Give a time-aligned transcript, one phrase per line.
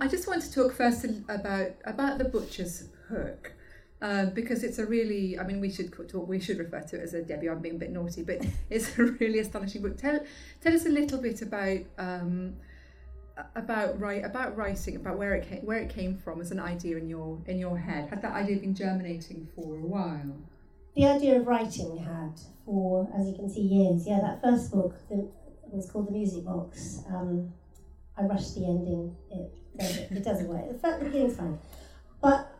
[0.00, 3.52] I just want to talk first about about the butcher's hook.
[4.02, 7.02] Um, because it's a really, I mean, we should talk, we should refer to it
[7.02, 7.50] as a Debbie.
[7.50, 8.38] I'm being a bit naughty, but
[8.70, 9.98] it's a really astonishing book.
[9.98, 10.20] Tell
[10.62, 12.54] tell us a little bit about um,
[13.54, 16.96] about write about writing, about where it came where it came from as an idea
[16.96, 18.08] in your in your head.
[18.08, 20.34] Had that idea been germinating for a while?
[20.96, 24.06] The idea of writing had for, as you can see, years.
[24.06, 25.30] Yeah, that first book the,
[25.70, 27.02] was called The Music Box.
[27.08, 27.52] Um,
[28.16, 29.14] I rushed the ending.
[29.30, 30.68] It, it doesn't work.
[30.68, 31.58] The fact, the beginning's fine,
[32.20, 32.52] but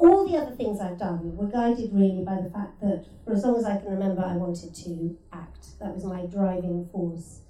[0.00, 3.44] all the other things I've done were guided really by the fact that for as
[3.44, 5.78] long as I can remember, I wanted to act.
[5.80, 7.40] That was my driving force.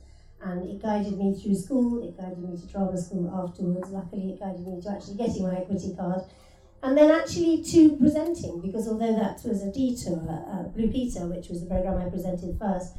[0.44, 3.90] And it guided me through school, it guided me to drama school afterwards.
[3.90, 6.22] Luckily, it guided me to actually getting my equity card.
[6.82, 11.48] And then actually to presenting, because although that was a detour, uh, Blue Peter, which
[11.48, 12.94] was the programme I presented first,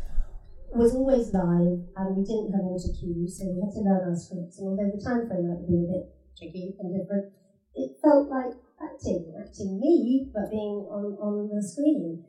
[0.76, 4.18] was always live and we didn't have auto cue, so we had to learn our
[4.18, 4.58] scripts.
[4.58, 7.30] And although the time frame might been a bit tricky and different,
[7.78, 12.26] it felt like acting, acting me, but being on, on the screen.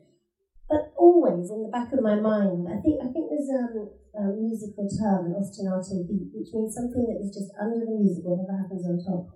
[0.69, 4.23] But always in the back of my mind, I think I think there's um, a
[4.33, 8.57] musical term, an ostinato beat, which means something that is just under the music, whatever
[8.57, 9.29] happens on top.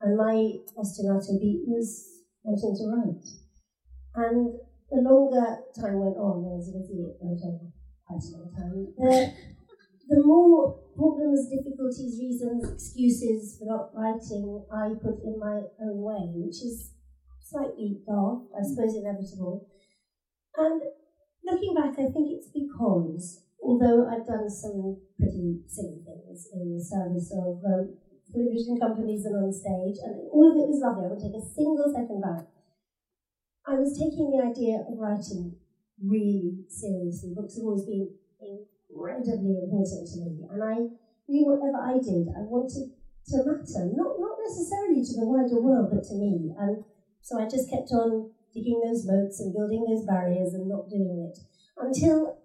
[0.00, 0.36] And my
[0.76, 3.24] ostinato beat was wanting to write.
[4.16, 7.72] And the longer time went on, as you can see, it went on
[8.08, 8.88] time,
[10.08, 16.32] the, more problems, difficulties, reasons, excuses for not writing I put in my own way,
[16.34, 16.92] which is
[17.44, 19.68] slightly daft, I suppose inevitable.
[20.56, 20.82] And
[21.44, 26.82] looking back, I think it's because, although I've done some pretty silly things in the
[26.82, 27.94] service of um,
[28.32, 31.44] television companies and on stage, and all of it was lovely, I won't take a
[31.44, 32.48] single second back.
[33.68, 35.57] I was taking the idea of writing
[36.02, 37.34] really seriously.
[37.34, 38.10] Books have always been
[38.40, 40.46] incredibly important to me.
[40.50, 40.76] And I
[41.28, 45.90] knew whatever I did, I wanted to matter, not, not necessarily to the wider world,
[45.92, 46.54] but to me.
[46.58, 46.84] And
[47.20, 51.28] so I just kept on digging those moats and building those barriers and not doing
[51.28, 51.38] it
[51.76, 52.38] until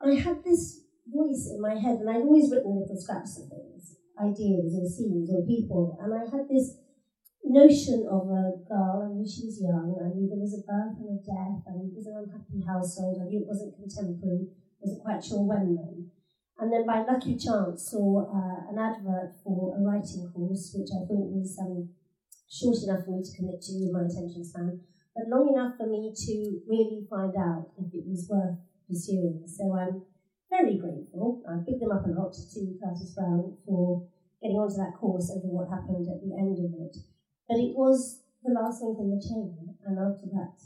[0.00, 3.96] I had this voice in my head, and I'd always written little scraps of things,
[4.20, 6.76] ideas or scenes or people, and I had this
[7.44, 9.04] notion of a girl.
[9.04, 9.94] I knew she was young.
[9.98, 11.62] I knew there was a birth and a death.
[11.68, 13.22] I knew it was an unhappy household.
[13.22, 16.10] I knew it wasn't contemporary wasn't quite sure when then.
[16.58, 21.06] And then by lucky chance saw uh, an advert for a writing course, which I
[21.06, 21.88] thought was um,
[22.50, 24.80] short enough for me to commit to with my attention span,
[25.14, 26.34] but long enough for me to
[26.66, 28.58] really find out if it was worth
[28.90, 29.46] pursuing.
[29.46, 30.02] So I'm
[30.50, 31.46] very grateful.
[31.46, 34.02] I picked them up a lot to Curtis Brown for
[34.42, 36.94] getting onto that course over what happened at the end of it.
[37.48, 40.60] But it was the last link in the chain, and after that,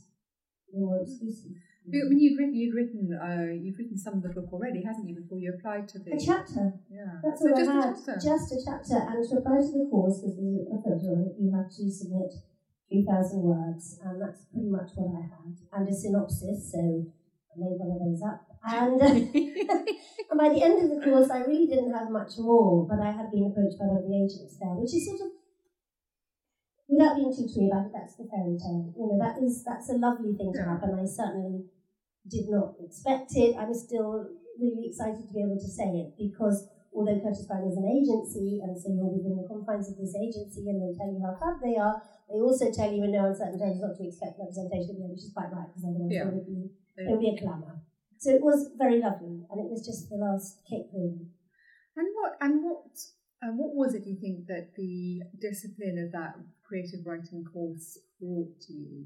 [0.73, 1.55] there were excuses.
[1.83, 5.09] I mean, you've written, you've written, uh, you've written some of the book already, hasn't
[5.09, 5.19] you?
[5.19, 6.75] Before you applied to the a chapter.
[6.91, 7.91] Yeah, that's so all just I had.
[7.91, 8.15] A chapter.
[8.23, 11.71] Just a chapter, and to apply to the course, because there's a photo you have
[11.71, 12.31] to submit
[12.87, 16.71] three thousand words, and that's pretty much what I had, and a synopsis.
[16.71, 19.19] So I made one of those up, and, and
[20.39, 23.31] by the end of the course, I really didn't have much more, but I had
[23.35, 25.42] been approached by one of the agents there, which is sort of
[26.93, 28.93] without being too twee about it, that's the fairy tale.
[28.93, 30.93] You know, that is that's a lovely thing to happen.
[30.93, 31.65] I certainly
[32.29, 33.57] did not expect it.
[33.57, 34.29] I'm still
[34.61, 38.61] really excited to be able to say it because although Curtis Brown is an agency,
[38.61, 41.57] and so you're within the confines of this agency, and they tell you how fab
[41.65, 41.97] they are,
[42.29, 45.25] they also tell you in no uncertain terms not to expect representation of them, which
[45.25, 46.29] is quite right, because otherwise yeah.
[46.29, 46.69] there would be
[47.01, 47.81] there would be a clamour.
[48.21, 51.33] So it was very lovely, and it was just the last kick, really.
[51.97, 52.93] And what and what
[53.41, 54.05] and what was it?
[54.05, 56.37] Do you think that the discipline of that
[56.73, 59.05] creative writing course brought to you?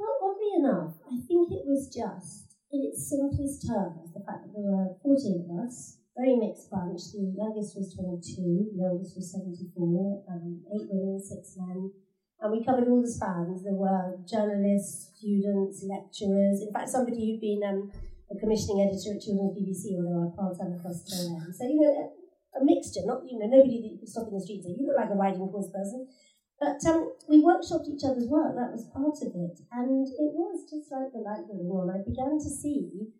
[0.00, 4.56] Well, oddly enough, I think it was just, in its simplest terms, the fact that
[4.56, 7.12] there were 14 of us, very mixed bunch.
[7.12, 11.92] The youngest was 22, the oldest was 74, um, eight women, six men.
[12.40, 13.62] And we covered all the spans.
[13.62, 16.64] There were journalists, students, lecturers.
[16.64, 17.92] In fact, somebody who'd been um,
[18.32, 21.52] a commissioning editor at Children's BBC, although paths haven't crossed till then.
[21.52, 22.12] So, you know,
[22.54, 24.76] a, mixture, not, you know, nobody that you could stop in the street and say,
[24.78, 26.06] you look like a writing course person.
[26.58, 29.56] But um, we workshopped each other's work, that was part of it.
[29.74, 31.90] And it was just like the light going on.
[31.90, 33.10] I began to see,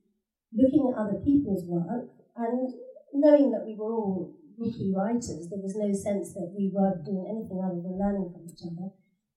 [0.55, 2.70] looking at other people's work, and
[3.12, 7.26] knowing that we were all rookie writers, there was no sense that we were doing
[7.26, 8.94] anything other than learning from each other.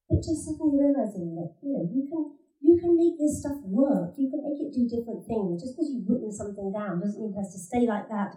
[0.10, 4.18] But just suddenly realizing that, you know, you can you can make this stuff work.
[4.18, 5.62] You can make it do different things.
[5.62, 8.33] Just because you've written something down doesn't mean it has to stay like that.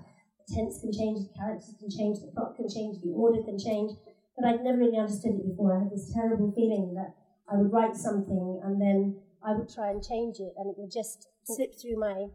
[0.51, 3.93] Tense can change, the characters can change, the plot can change, the order can change
[4.41, 5.77] but I'd never really understood it before.
[5.77, 7.15] I had this terrible feeling that
[7.53, 10.91] I would write something and then I would try and change it and it would
[10.91, 12.27] just slip through my.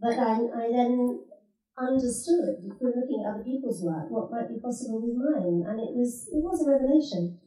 [0.00, 1.24] But I, I then
[1.78, 5.94] understood from looking at other people's work what might be possible with mine, and it
[5.94, 7.38] was it was a revelation.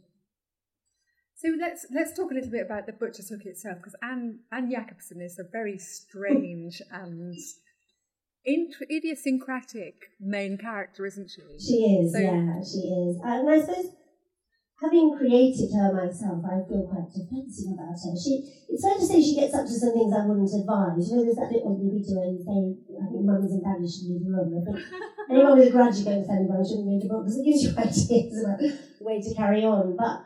[1.36, 4.70] So let's let's talk a little bit about the butcher's hook itself, because Anne Anne
[4.70, 7.36] Jacobsen is a very strange and
[8.46, 11.42] idiosyncratic main character, isn't she?
[11.60, 13.20] She is, so, yeah, she is.
[13.24, 13.94] And I suppose
[14.82, 18.16] having created her myself, I feel quite defensive about her.
[18.16, 21.12] She, it's fair to say she gets up to some things I wouldn't advise.
[21.12, 22.60] You know, there's that bit on the video where you say,
[22.96, 24.56] I think mums and daddies should leave the room.
[24.56, 24.80] I think
[25.30, 28.40] anyone with a grudge against anyone shouldn't read the book because it gives you ideas
[28.40, 30.00] about the way to carry on.
[30.00, 30.24] But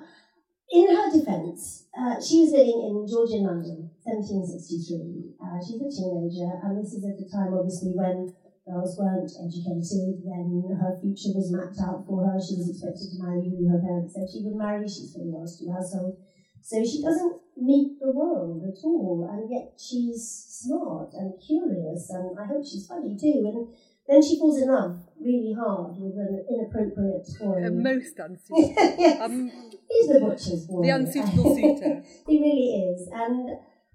[0.69, 5.39] in her defence, uh, she was living in Georgian London, 1763.
[5.39, 8.31] Uh, she's a teenager, and this is at a time, obviously, when
[8.67, 13.23] girls weren't educated, when her future was mapped out for her, she was expected to
[13.23, 16.15] marry who her parents said she would marry, she's from a well-to-do household.
[16.63, 22.39] So she doesn't meet the world at all, and yet she's smart and curious, and
[22.39, 23.43] I hope she's funny too.
[23.43, 23.67] And
[24.07, 27.67] then she falls in love really hard with an inappropriate boy.
[27.71, 28.73] Most unsuitable.
[28.99, 29.21] yes.
[29.21, 29.51] Um,
[29.89, 30.81] He's the butcher's boy.
[30.83, 32.03] The unsuitable suitor.
[32.27, 33.07] he really is.
[33.13, 33.49] And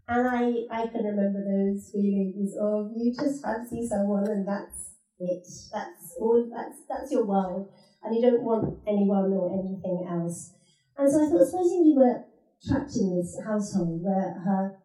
[0.09, 5.47] and I, I can remember those feelings of you just fancy someone and that's it.
[5.73, 7.69] That's all that's that's your world.
[8.03, 10.55] And you don't want anyone or anything else.
[10.97, 12.25] And so I thought, supposing you were
[12.65, 14.79] trapped in this household where her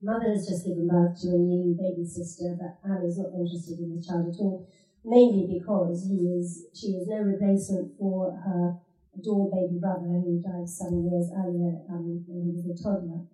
[0.00, 3.78] mother has just given birth to a new baby sister, but Anne is not interested
[3.78, 4.66] in this child at all,
[5.04, 8.80] mainly because he is she is no replacement for her
[9.18, 13.28] adored baby brother who died some years earlier um, when he was a toddler.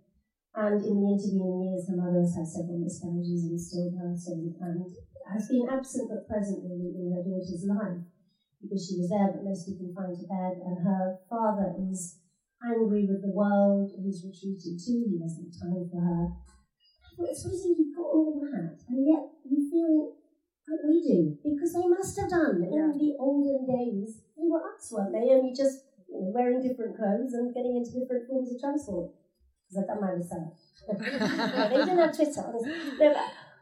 [0.56, 4.80] And in the intervening years, her mother has had several miscarriages and stillbirths and, and
[5.28, 8.02] has been absent but present really in her daughter's life
[8.58, 10.58] because she was there but mostly confined to bed.
[10.64, 12.18] And her father is
[12.64, 16.24] angry with the world, he's retreated too, he hasn't time for her.
[17.18, 20.18] But supposing you've got all that, and yet you feel
[20.66, 22.90] like we do, because they must have done yeah.
[22.90, 24.22] in the olden days.
[24.34, 25.34] They were us, weren't they?
[25.34, 29.10] Only just you know, wearing different clothes and getting into different forms of transport
[29.68, 30.56] because I've done my research.
[31.70, 32.44] they didn't have Twitter.
[32.98, 33.14] No,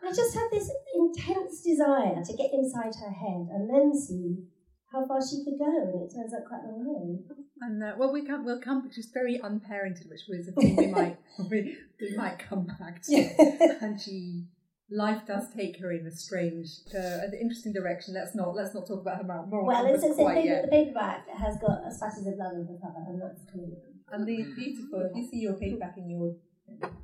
[0.05, 4.45] I just had this intense desire to get inside her head and then see
[4.93, 7.19] how far she could go, and it turns out quite a long way.
[7.61, 8.89] And uh, well, we can we'll come.
[8.95, 11.19] She's very unparented, which was a thing we might
[11.51, 13.77] we, we might come back to.
[13.81, 14.45] and she
[14.91, 18.15] life does take her in a strange, uh, an interesting direction.
[18.15, 21.59] Let's not let's not talk about her moral Well, it's, it's, quite the paperback has
[21.59, 23.96] got a spatters of blood on the cover, and that's clear.
[24.13, 26.37] And the beautiful, if you see your paperback in your,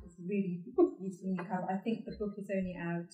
[0.05, 1.67] it's really beautiful in your cover.
[1.69, 3.13] I think the book is only out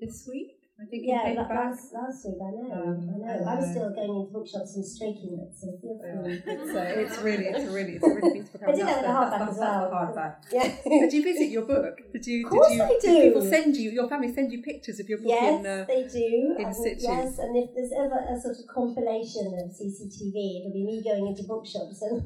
[0.00, 0.54] this week.
[0.80, 2.70] I think yeah, last, last week, I know.
[2.70, 3.44] Um, I know.
[3.44, 6.38] Uh, I'm still going into bookshops and straking it, so feel free.
[6.46, 8.72] it's, uh, it's really, it's a really, it's a really beautiful cover.
[8.72, 9.90] I did have a hardback as well.
[9.90, 10.34] Hardback.
[10.52, 10.76] Yeah.
[10.86, 11.98] did you visit your book?
[12.12, 12.46] Did you?
[12.46, 13.00] Of course did you, I do.
[13.00, 15.84] Did people send you, your family send you pictures of your book yes, in uh,
[15.88, 16.54] they do.
[16.56, 17.02] In and situ.
[17.02, 21.26] Yes, and if there's ever a sort of compilation of CCTV, it'll be me going
[21.26, 22.22] into bookshops and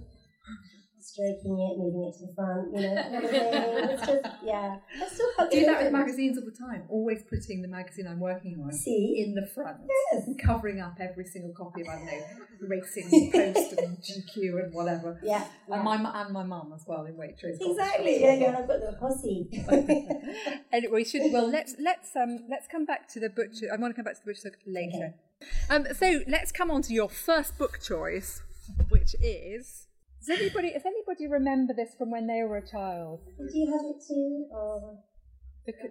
[1.03, 3.53] stroking it, moving it to the front, you know, kind of thing.
[3.93, 4.77] It's just, yeah.
[5.01, 6.85] I still do that with magazines all the time.
[6.89, 9.23] Always putting the magazine I'm working on See?
[9.25, 9.79] in the front.
[10.13, 10.27] Yes.
[10.27, 12.23] And covering up every single copy of, I don't know,
[12.69, 15.21] Racing Post and GQ and whatever.
[15.23, 15.45] Yeah.
[15.69, 17.59] And my and my mum as well in Waitrose.
[17.61, 18.21] Exactly.
[18.21, 18.59] Yeah, yeah.
[18.59, 19.49] I've got the posse.
[20.73, 23.67] anyway, we should well let's let's um let's come back to the butcher.
[23.73, 25.15] I want to come back to the butcher later.
[25.41, 25.45] Okay.
[25.71, 28.43] Um, so let's come on to your first book choice,
[28.91, 29.89] which is
[30.25, 33.21] does anybody does anybody remember this from when they were a child?
[33.39, 34.47] Did you have it too?
[34.53, 34.99] Or?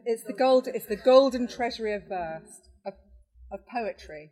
[0.06, 0.68] It's the gold.
[0.68, 2.94] It's the golden treasury of verse of,
[3.52, 4.32] of poetry,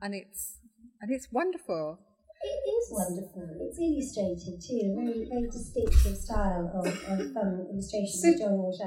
[0.00, 0.58] and it's
[1.00, 1.98] and it's wonderful.
[2.40, 3.68] It is wonderful.
[3.68, 8.78] It's illustrated too, very very distinctive style of, of um, illustration so, Joan Walsh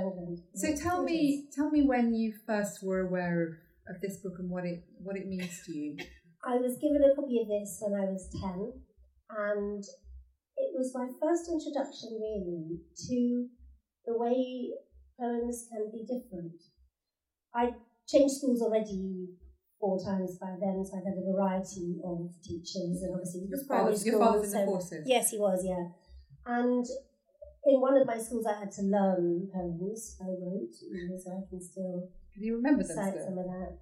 [0.55, 4.50] So tell me, tell me when you first were aware of, of this book and
[4.50, 5.98] what it what it means to you.
[6.45, 8.74] I was given a copy of this when I was ten,
[9.38, 9.83] and
[10.58, 13.48] it was my first introduction really to
[14.05, 14.72] the way
[15.20, 16.58] poems can be different.
[17.53, 17.72] I
[18.08, 19.27] changed schools already
[19.79, 23.91] four times by then, so I had a variety of teachers, and obviously your father,
[23.91, 25.03] your father's in the forces.
[25.05, 25.63] Yes, he was.
[25.65, 25.89] Yeah,
[26.46, 26.86] and
[27.65, 30.17] in one of my schools, I had to learn poems.
[30.22, 30.74] I wrote,
[31.20, 32.10] so I can still.
[32.34, 32.96] Can you remember them?
[32.96, 33.77] Cite some of that.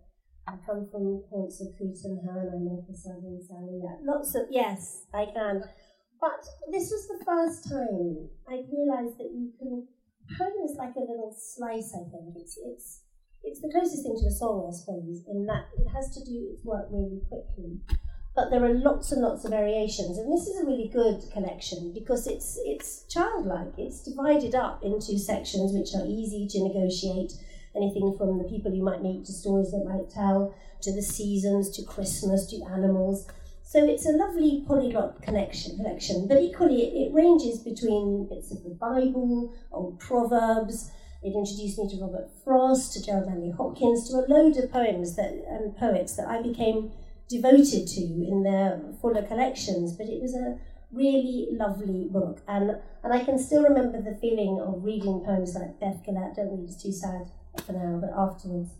[0.48, 2.50] I come from haunts of Crete and Herne.
[2.50, 3.82] I make a southern Sally.
[4.02, 5.64] Lots of yes, I can.
[6.22, 9.88] But this was the first time I realised that you can
[10.38, 11.94] poem is like a little slice.
[11.96, 13.02] I think it's it's
[13.44, 16.50] it's the closest thing to a song, I suppose, in that it has to do
[16.52, 17.80] its work really quickly.
[18.36, 21.94] But there are lots and lots of variations, and this is a really good collection
[21.94, 23.74] because it's it's childlike.
[23.78, 27.34] It's divided up into sections which are easy to negotiate
[27.76, 31.70] anything from the people you might meet to stories they might tell, to the seasons,
[31.78, 33.28] to Christmas, to animals.
[33.70, 38.64] So it's a lovely polyglot connection, collection, but equally it, it ranges between bits of
[38.64, 40.90] the Bible, old proverbs.
[41.22, 45.16] It introduced me to Robert Frost, to Gerard Manley Hopkins, to a load of poems
[45.18, 46.94] that and poets that I became
[47.30, 49.96] devoted to in their fuller collections.
[49.96, 50.58] But it was a
[50.92, 52.72] really lovely book, and
[53.04, 56.36] and I can still remember the feeling of reading poems like Beth Gelert.
[56.36, 57.30] Don't read; it's too sad
[57.68, 58.72] for now, but afterwards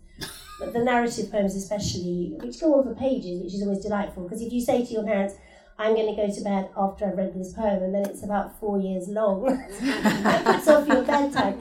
[0.59, 4.23] but the narrative poems especially, which go on for pages, which is always delightful.
[4.23, 5.35] Because if you say to your parents,
[5.77, 8.59] I'm going to go to bed after I've read this poem, and then it's about
[8.59, 9.45] four years long,
[9.81, 11.57] that puts off your bedtime.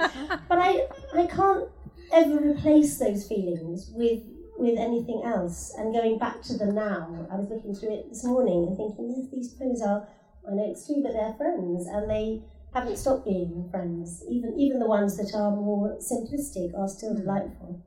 [0.49, 1.69] But I, I can't
[2.13, 4.23] ever replace those feelings with
[4.59, 5.73] with anything else.
[5.79, 9.15] And going back to them now, I was looking through it this morning and thinking,
[9.17, 10.09] yes, these poems are,
[10.51, 12.43] I know it's true, but they're friends, and they
[12.75, 14.25] haven't stopped being friends.
[14.29, 17.21] Even even the ones that are more simplistic are still hmm.
[17.21, 17.85] delightful.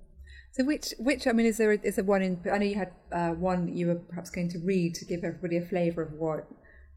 [0.51, 2.75] So which which I mean is there a, is there one in I know you
[2.75, 6.01] had uh, one that you were perhaps going to read to give everybody a flavour
[6.01, 6.47] of what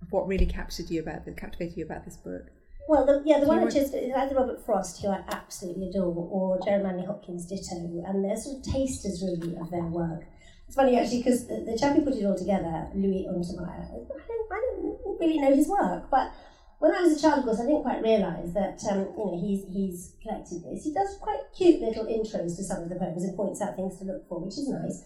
[0.02, 2.50] of what really captured you about the captivated you about this book.
[2.86, 6.60] Well, the, yeah, the one which is either Robert Frost, who I absolutely adore, or
[6.66, 10.24] Manley Hopkins ditto, and they're sort of tasters really of their work.
[10.66, 13.88] It's funny actually because the, the chap who put it all together, Louis Untermeyer, I
[13.88, 16.32] don't, I don't really know his work, but
[16.78, 19.40] when I was a child, of course, I didn't quite realise that um, you know
[19.40, 20.84] he's he's collected this.
[20.84, 23.98] He does quite cute little intros to some of the poems and points out things
[23.98, 25.04] to look for, which is nice.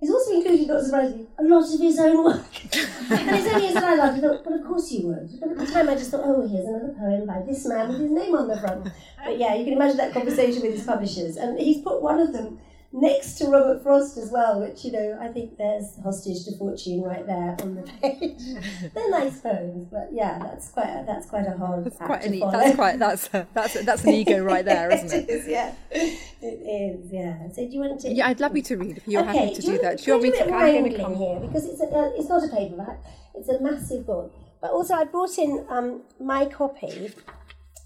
[0.00, 2.64] He's also included, not surprisingly, a lot of his own work.
[2.74, 5.38] and it's only as I I thought, well, of course you would.
[5.38, 8.00] But at the time, I just thought, oh, here's another poem by this man with
[8.00, 8.88] his name on the front.
[9.22, 11.36] But yeah, you can imagine that conversation with his publishers.
[11.36, 12.58] And he's put one of them
[12.92, 17.02] next to Robert Frost as well, which, you know, I think there's Hostage to Fortune
[17.02, 18.40] right there on the page.
[18.94, 22.40] They're nice poems, but yeah, that's quite a, that's quite a hard that's quite an,
[22.40, 25.30] That's quite, that's, a, that's, a, that's an ego right there, isn't it?
[25.30, 25.74] it is, yeah.
[25.90, 27.48] It is, yeah.
[27.50, 28.12] So do you want to...
[28.12, 29.98] Yeah, I'd love you to read if you're okay, happy to do, do that.
[29.98, 30.44] Do you want me to...
[30.44, 32.98] I'm going to come here, because it's, a, uh, it's not a paperback,
[33.34, 34.34] it's a massive book.
[34.60, 37.12] But also I brought in um, my copy,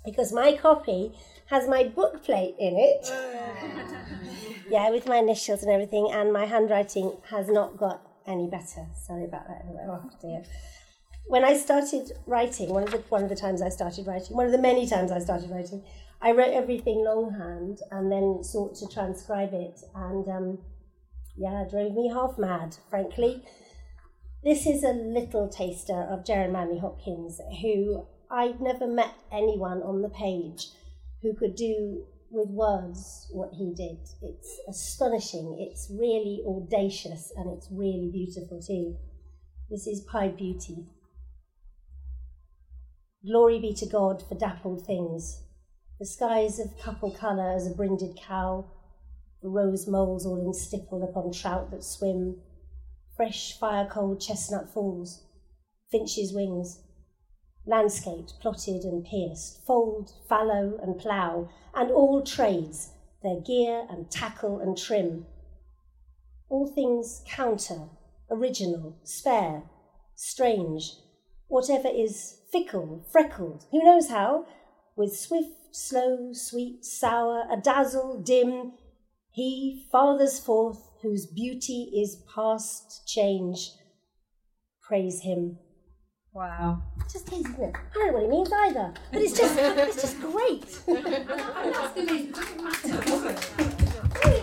[0.05, 1.13] because my copy
[1.47, 3.13] has my book plate in it.
[4.71, 8.87] yeah, with my initials and everything, and my handwriting has not got any better.
[9.07, 9.65] Sorry about that.
[9.89, 10.43] Oh dear.
[11.27, 14.47] When I started writing, one of the one of the times I started writing, one
[14.47, 15.83] of the many times I started writing,
[16.21, 20.59] I wrote everything longhand and then sought to transcribe it, and um,
[21.37, 23.43] yeah, it drove me half mad, frankly.
[24.43, 30.11] This is a little taster of Manley Hopkins, who I've never met anyone on the
[30.11, 30.69] page
[31.25, 33.97] who could do with words what he did.
[34.21, 38.97] It's astonishing, it's really audacious, and it's really beautiful too.
[39.71, 40.85] This is Pied Beauty.
[43.27, 45.45] Glory be to God for dappled things,
[45.99, 48.67] the skies of couple colour as a brinded cow,
[49.43, 52.37] the rose moles all in stipple upon trout that swim,
[53.17, 55.25] fresh fire cold chestnut falls,
[55.91, 56.83] finches' wings,
[57.67, 62.91] landscaped, plotted and pierced, fold, fallow and plough, and all trades,
[63.23, 65.27] their gear and tackle and trim.
[66.49, 67.89] All things counter,
[68.31, 69.63] original, spare,
[70.15, 70.93] strange,
[71.49, 74.47] whatever is fickle, freckled, who knows how,
[74.97, 78.73] with swift, slow, sweet, sour, a dazzle, dim,
[79.31, 83.71] he fathers forth whose beauty is past change.
[84.81, 85.59] Praise him.
[86.35, 86.83] Wow.
[86.99, 87.77] It just is, isn't it?
[87.77, 88.93] I don't know what it means either.
[89.13, 90.81] But it's just it's just great.
[90.89, 91.15] really,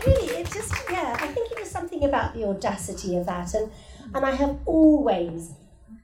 [0.07, 3.69] really, it's just yeah, I think it was something about the audacity of that and
[4.15, 5.51] and I have always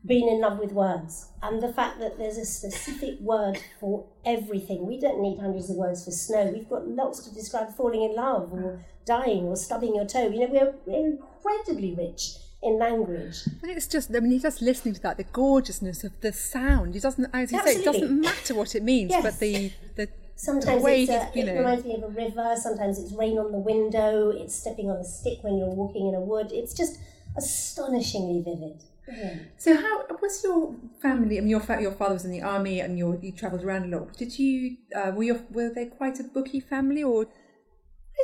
[0.05, 4.85] been in love with words and the fact that there's a specific word for everything.
[4.85, 6.51] We don't need hundreds of words for snow.
[6.53, 10.27] We've got lots to describe falling in love or dying or stubbing your toe.
[10.27, 13.43] You know, we're, we're incredibly rich in language.
[13.61, 16.95] But it's just, I mean, just listening to that, the gorgeousness of the sound.
[16.95, 17.83] It doesn't, as you Absolutely.
[17.83, 19.23] say, it doesn't matter what it means, yes.
[19.23, 21.53] but the, the Sometimes the it's a, you know.
[21.53, 22.55] it reminds me of a river.
[22.61, 24.29] Sometimes it's rain on the window.
[24.29, 26.51] It's stepping on a stick when you're walking in a wood.
[26.51, 26.99] It's just
[27.35, 28.83] astonishingly vivid.
[29.07, 29.35] Yeah.
[29.57, 31.37] So, how was your family?
[31.37, 33.97] I mean, your your father was in the army, and you you travelled around a
[33.97, 34.15] lot.
[34.15, 37.25] Did you uh, were your were they quite a booky family, or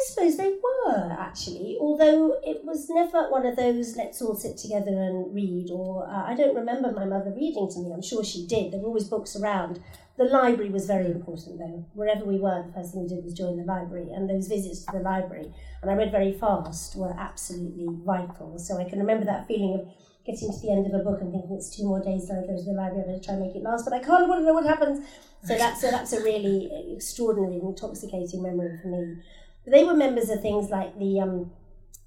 [0.08, 4.92] suppose they were actually, although it was never one of those let's all sit together
[4.92, 5.70] and read.
[5.72, 7.92] Or uh, I don't remember my mother reading to me.
[7.94, 8.72] I'm sure she did.
[8.72, 9.80] There were always books around.
[10.18, 11.86] The library was very important though.
[11.94, 14.86] Wherever we were, the first thing we did was join the library, and those visits
[14.86, 18.60] to the library, and I read very fast, were absolutely vital.
[18.60, 19.88] So I can remember that feeling of
[20.26, 22.48] getting to the end of a book and thinking it's two more days till I
[22.48, 23.02] go to the library.
[23.02, 24.24] I'm going to try and make it last, but I can't.
[24.24, 25.06] I want to know what happens.
[25.44, 29.18] So that's a, that's a really extraordinary, intoxicating memory for me.
[29.66, 31.52] They were members of things like the um,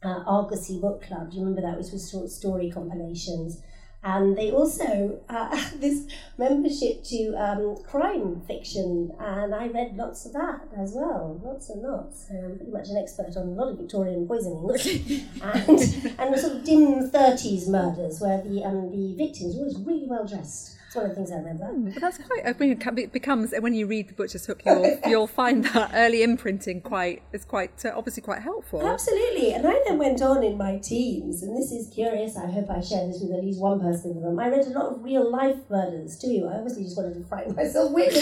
[0.03, 1.31] uh, Argosy Book Club.
[1.31, 1.79] Do you remember that?
[1.79, 3.63] Which was short story compilations.
[4.05, 6.07] And they also uh, this
[6.39, 11.83] membership to um, crime fiction, and I read lots of that as well, lots and
[11.83, 12.27] lots.
[12.31, 14.87] I'm pretty much an expert on a lot of Victorian poisonings
[15.43, 19.79] and, and the sort of dim 30s murders where the, um, the victims were always
[19.79, 21.65] really well dressed one of the things I remember.
[21.67, 22.47] Hmm, but that's quite.
[22.47, 26.23] I mean, it becomes when you read the Butcher's Hook, you'll you'll find that early
[26.23, 28.87] imprinting quite is quite uh, obviously quite helpful.
[28.87, 32.37] Absolutely, and I then went on in my teens, and this is curious.
[32.37, 34.39] I hope I share this with at least one person in the room.
[34.39, 36.49] I read a lot of real life murders too.
[36.51, 38.15] I obviously just wanted to frighten myself with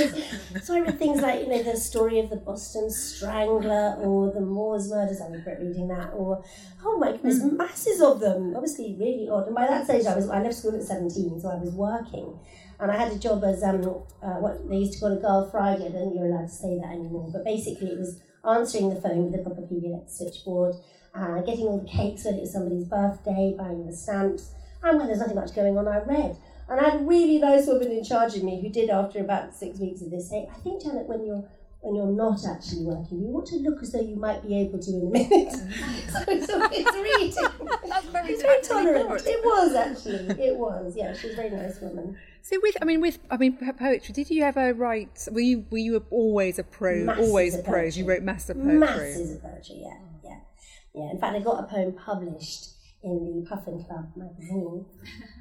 [0.62, 4.40] so I read things like you know the story of the Boston Strangler or the
[4.40, 5.20] Moors murders.
[5.20, 6.12] I regret reading that.
[6.14, 6.44] Or
[6.84, 7.56] oh my goodness, mm.
[7.56, 8.54] masses of them.
[8.54, 9.46] Obviously, really odd.
[9.46, 12.38] And by that stage, I was I left school at seventeen, so I was working.
[12.84, 13.80] And I had a job as um,
[14.22, 15.50] uh, what they used to call a girl.
[15.54, 17.30] I don't you're allowed to say that anymore.
[17.32, 20.74] But basically, it was answering the phone with a proper PBX switchboard,
[21.14, 24.52] uh, getting all the cakes when it was somebody's birthday, buying the stamps.
[24.82, 26.36] And when there's nothing much going on, I read.
[26.68, 29.54] And I had a really nice woman in charge of me who did, after about
[29.54, 31.48] six weeks of this, say, I think, Janet, when you're
[31.84, 33.20] when you're not actually working.
[33.20, 35.52] You want to look as though you might be able to in a minute.
[35.52, 37.68] so, so it's reading.
[37.88, 39.22] That's very, it's very tolerant.
[39.26, 40.42] It was actually.
[40.42, 40.94] It was.
[40.96, 42.16] Yeah, she was a very nice woman.
[42.40, 44.14] So with, I mean, with, I mean, poetry.
[44.14, 45.28] Did you ever write?
[45.30, 47.04] Were you were you always a prose?
[47.04, 47.98] Masses always a prose.
[47.98, 48.78] You wrote mass of poetry.
[48.78, 49.82] Masses of poetry.
[49.82, 50.38] Yeah, yeah,
[50.94, 51.10] yeah.
[51.10, 52.70] In fact, I got a poem published
[53.02, 54.86] in the Puffin Club magazine.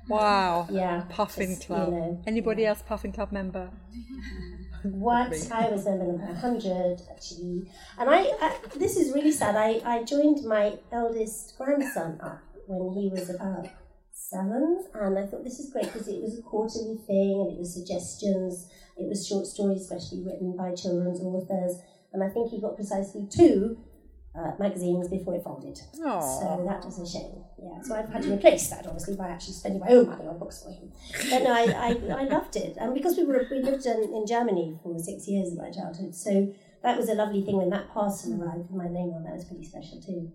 [0.09, 0.67] Wow.
[0.69, 1.05] Yeah.
[1.07, 1.93] Puffin just, Club.
[1.93, 2.69] You know, Anybody yeah.
[2.69, 3.69] else Puffin Club member?
[4.83, 9.55] what I was member number 100 actually, and I, I this is really sad.
[9.55, 13.67] I I joined my eldest grandson up when he was about
[14.11, 17.59] seven, and I thought this is great because it was a quarterly thing and it
[17.59, 18.69] was suggestions.
[18.97, 21.79] It was short stories, especially written by children's authors,
[22.11, 23.77] and I think he got precisely two
[24.35, 25.79] uh, magazines before it folded.
[25.99, 26.21] Aww.
[26.21, 27.43] So that was a shame.
[27.61, 30.37] Yeah, so I've had to replace that obviously by actually spending my own money on
[30.39, 30.91] books for him.
[31.29, 34.25] But no, I, I, I loved it, and because we were we lived in, in
[34.27, 37.93] Germany for six years of my childhood, so that was a lovely thing when that
[37.93, 39.23] parcel arrived with my name on.
[39.23, 40.31] That was pretty special too.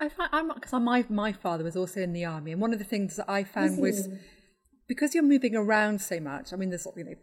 [0.00, 2.78] I find I'm because my my father was also in the army, and one of
[2.78, 4.08] the things that I found was
[4.88, 6.52] because you're moving around so much.
[6.52, 7.14] I mean, there's you know,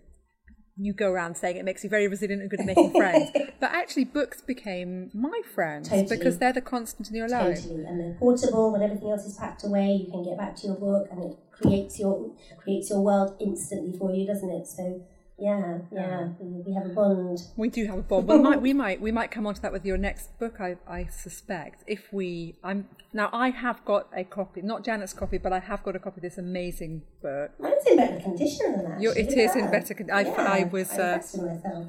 [0.80, 3.72] you go around saying it makes you very resilient and good at making friends, but
[3.72, 6.18] actually books became my friends totally.
[6.18, 7.62] because they're the constant in your life.
[7.62, 8.72] Totally, and they're portable.
[8.72, 11.38] When everything else is packed away, you can get back to your book, and it
[11.52, 14.68] creates your creates your world instantly for you, doesn't it?
[14.68, 15.02] So
[15.40, 17.40] yeah, yeah, we have a bond.
[17.56, 18.28] We do have a bond.
[18.28, 20.60] Well, might, we might we might come on to that with your next book.
[20.60, 25.38] I, I suspect if we I'm now I have got a copy, not Janet's copy,
[25.38, 27.52] but I have got a copy of this amazing book.
[27.60, 29.18] Mine's in better condition than that.
[29.18, 30.12] It is in better condition.
[30.12, 30.92] I, yeah, I was.
[30.92, 31.88] I uh, myself.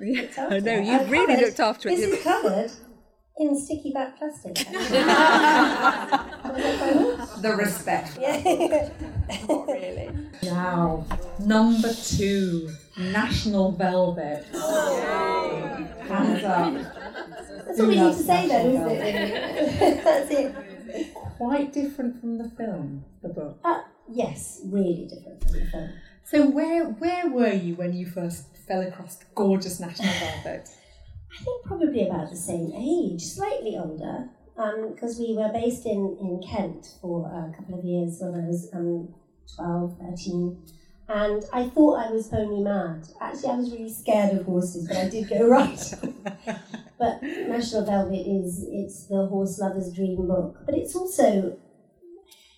[0.00, 1.96] Yeah, I know you have really covered, looked after it.
[1.96, 2.70] This is covered
[3.38, 4.54] in sticky back plastic.
[7.42, 8.18] the respect.
[8.20, 8.88] Yeah.
[9.48, 10.10] Not really.
[10.42, 11.06] Now,
[11.38, 14.44] number two, National Velvet.
[16.08, 16.74] Hands up.
[17.66, 20.04] That's all we need to say then, isn't it?
[20.04, 20.54] That's it.
[21.36, 23.58] Quite different from the film, the book.
[23.62, 25.90] Uh, yes, really different from the film.
[26.24, 30.68] So where where were you when you first fell across gorgeous National Velvet?
[31.38, 36.16] I think probably about the same age, slightly older, because um, we were based in,
[36.20, 39.14] in Kent for a couple of years when I was um,
[39.54, 40.58] 12, 13.
[41.08, 43.06] And I thought I was pony mad.
[43.20, 45.94] Actually, I was really scared of horses, but I did go right.
[46.98, 51.56] but National Velvet is it's the horse lover's dream book, but it's also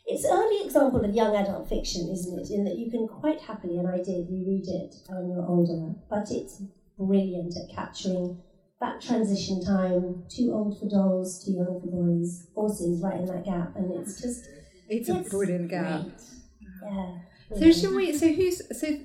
[0.06, 2.50] it's early example of young adult fiction, isn't it?
[2.50, 6.32] In that you can quite happily, and I did reread it when you're older, but
[6.32, 6.62] it's
[6.98, 8.42] brilliant at capturing
[8.80, 13.44] that transition time, too old for dolls, too young for boys, horses right in that
[13.44, 14.46] gap, and it's just
[14.88, 16.02] it's, it's a brilliant gap.
[16.02, 16.12] Great.
[16.82, 17.18] Yeah.
[17.58, 18.16] So should we?
[18.16, 18.98] So who's so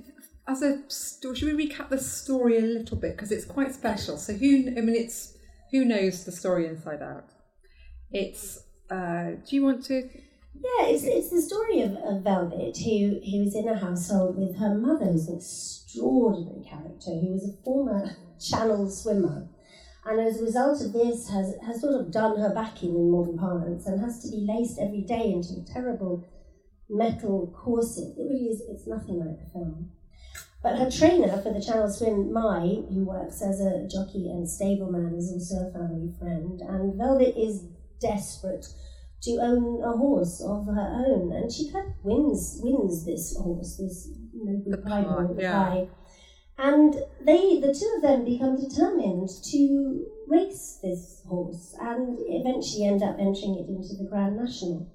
[0.48, 1.36] as a story?
[1.36, 4.18] Should we recap the story a little bit because it's quite special.
[4.18, 4.68] So who?
[4.78, 5.38] I mean, it's
[5.72, 7.26] who knows the story inside out.
[8.12, 8.60] It's.
[8.90, 10.08] Uh, do you want to?
[10.54, 14.58] Yeah, it's, it's the story of, of Velvet, who, who was in a household with
[14.58, 19.50] her mother, who's an extraordinary character, who was a former channel swimmer
[20.06, 23.12] and as a result of this has, has sort of done her back in in
[23.12, 26.24] modern parlance and has to be laced every day into a terrible
[26.90, 28.14] metal corset.
[28.18, 29.92] It really is, it's nothing like the film.
[30.62, 35.16] But her trainer for the Channel Swim, Mi, who works as a jockey and stableman,
[35.18, 36.60] is also a family friend.
[36.62, 37.66] And Velvet is
[38.00, 38.66] desperate
[39.24, 43.78] to own a horse of her own, and she kind of wins wins this horse,
[43.78, 45.86] this noble piebald yeah.
[46.58, 53.04] And they, the two of them, become determined to race this horse and eventually end
[53.04, 54.88] up entering it into the Grand National.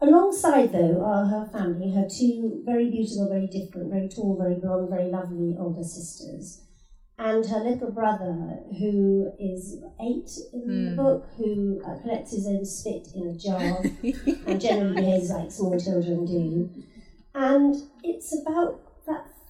[0.00, 4.88] Alongside, though, are her family, her two very beautiful, very different, very tall, very blonde,
[4.88, 6.62] very lovely older sisters,
[7.18, 10.96] and her little brother, who is eight in the Hmm.
[10.96, 13.82] book, who uh, collects his own spit in a jar
[14.46, 16.70] and generally behaves like small children do.
[17.34, 18.80] And it's about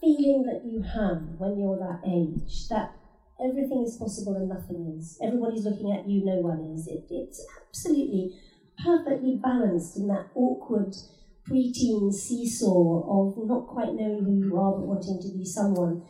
[0.01, 2.95] feeling that you have when you're that age, that
[3.43, 5.19] everything is possible and nothing is.
[5.23, 6.87] Everybody's looking at you, no one is.
[6.89, 8.37] It, it's absolutely
[8.83, 10.95] perfectly balanced in that awkward
[11.49, 16.03] preteen seesaw of not quite knowing who you are but wanting to be someone.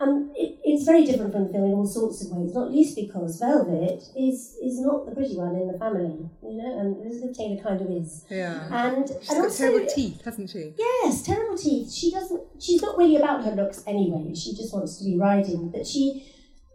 [0.00, 2.94] And it, it's very different from the film in all sorts of ways, not least
[2.94, 7.36] because Velvet is is not the pretty one in the family, you know, and Elizabeth
[7.36, 8.24] Taylor kind of is.
[8.30, 8.68] Yeah.
[8.70, 10.72] And, She's and got also, terrible teeth, hasn't she?
[10.78, 11.92] Yes, terrible teeth.
[11.92, 12.42] She doesn't.
[12.60, 14.34] She's not really about her looks anyway.
[14.36, 15.70] She just wants to be riding.
[15.70, 16.24] But she,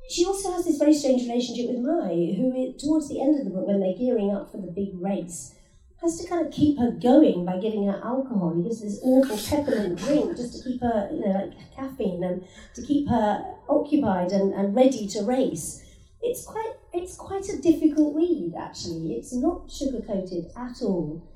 [0.09, 3.51] she also has this very strange relationship with Mi, who towards the end of the
[3.51, 5.55] book, when they're gearing up for the big race,
[6.03, 8.53] has to kind of keep her going by giving her alcohol.
[8.55, 12.45] He gives this awful peppermint drink just to keep her, you know, like caffeine, and
[12.75, 15.83] to keep her occupied and, and ready to race.
[16.21, 16.73] It's quite.
[16.95, 19.13] It's quite a difficult read, actually.
[19.13, 21.27] It's not sugar coated at all.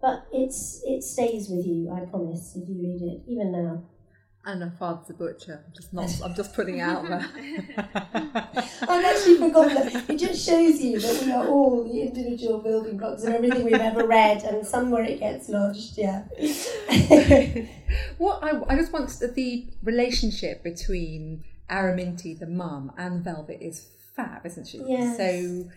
[0.00, 3.84] But it's it stays with you, I promise, if you read it, even now.
[4.48, 5.64] And her father's a butcher.
[5.66, 6.08] I'm just not.
[6.24, 7.26] I'm just putting out there.
[8.88, 10.08] I've actually forgotten that.
[10.08, 13.74] It just shows you that we are all the individual building blocks of everything we've
[13.74, 16.24] ever read, and somewhere it gets lodged, yeah.
[18.18, 23.88] What I, I just want to- the relationship between Araminty, the mum, and Velvet is
[24.14, 24.80] fab, isn't she?
[24.86, 25.16] Yes.
[25.16, 25.68] So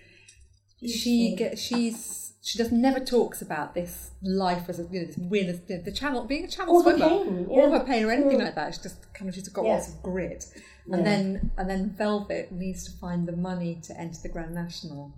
[0.86, 5.18] she gets she's she just never talks about this life as a you know this
[5.18, 7.78] win as the, the channel being a channel All swimmer pain, or yeah.
[7.80, 8.44] her pain or anything Mm.
[8.46, 8.74] like that.
[8.74, 9.74] She's just kind of she's got Yeah.
[9.74, 10.46] lots of grit.
[10.92, 11.04] And Yeah.
[11.04, 15.12] then and then Velvet needs to find the money to enter the Grand National.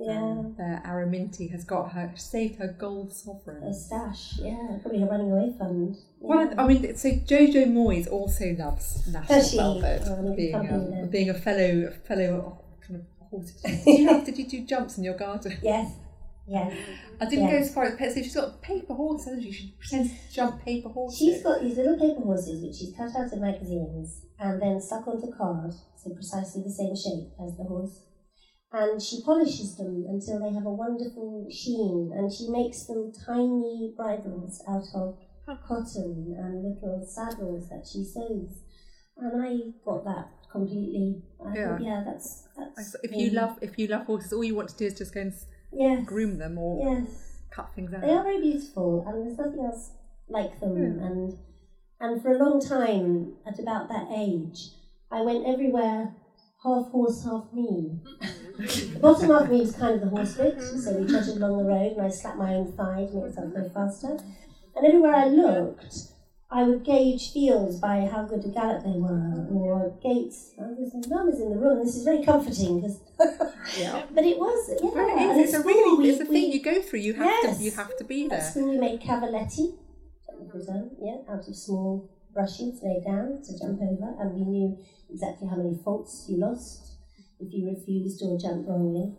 [0.00, 0.22] Yeah.
[0.22, 3.64] Um, there, Araminty has got her saved her gold sovereign.
[3.64, 4.78] A stash, yeah.
[4.80, 5.96] Probably a running away fund.
[6.20, 9.56] Well, I mean, so Jojo Moyes also loves National she?
[9.56, 13.50] Velvet, Oh, being a, being a fellow fellow kind of horse.
[13.84, 15.58] Did you, have, did you do jumps in your garden?
[15.62, 15.90] Yes,
[16.48, 16.72] yes.
[17.20, 18.12] I didn't go as far as pet.
[18.14, 19.52] So she's got paper horse, hasn't she?
[19.52, 21.18] She pretends to jump paper horses.
[21.18, 25.06] She's got these little paper horses which she's cut out of magazines and then stuck
[25.06, 28.04] onto card, so precisely the same shape as the horse.
[28.70, 33.94] And she polishes them until they have a wonderful sheen, and she makes them tiny
[33.96, 35.18] bridles out of
[35.66, 38.62] cotton and little saddles that she sews.
[39.16, 41.22] And I got that completely.
[41.44, 41.78] I Yeah.
[41.80, 42.94] yeah, that's that's.
[43.02, 45.22] If you love if you love horses, all you want to do is just go
[45.22, 45.32] and
[45.72, 47.42] yes, groom them or yes.
[47.50, 48.02] cut things out.
[48.02, 49.92] They are very beautiful, and there's nothing else
[50.28, 50.76] like them.
[50.76, 51.06] Yeah.
[51.06, 51.38] And
[52.00, 54.70] and for a long time, at about that age,
[55.10, 56.14] I went everywhere,
[56.62, 58.00] half horse, half me.
[58.58, 58.94] Mm-hmm.
[58.94, 60.58] the bottom half of me was kind of the horse mm-hmm.
[60.58, 63.24] bit, so we trotted along the road, and I slapped my own thigh to make
[63.24, 64.18] myself go faster.
[64.76, 65.94] And everywhere I looked,
[66.50, 70.52] I would gauge fields by how good a gallop they were, or gates.
[70.58, 71.84] Oh, there's some numbers in the room.
[71.84, 73.00] This is very comforting because.
[73.78, 74.06] Yeah.
[74.14, 75.30] But it was, yeah.
[75.30, 75.52] It is.
[75.54, 77.00] It's a really we- it's a we- thing you go through.
[77.00, 77.58] You have Yes.
[77.58, 78.40] to you have to be at there.
[78.40, 79.76] school, we made cavaletti,
[81.00, 84.78] yeah, out of small brushes laid down to jump over, and we knew
[85.10, 86.96] exactly how many faults you lost
[87.40, 89.14] if you refused or jumped wrongly.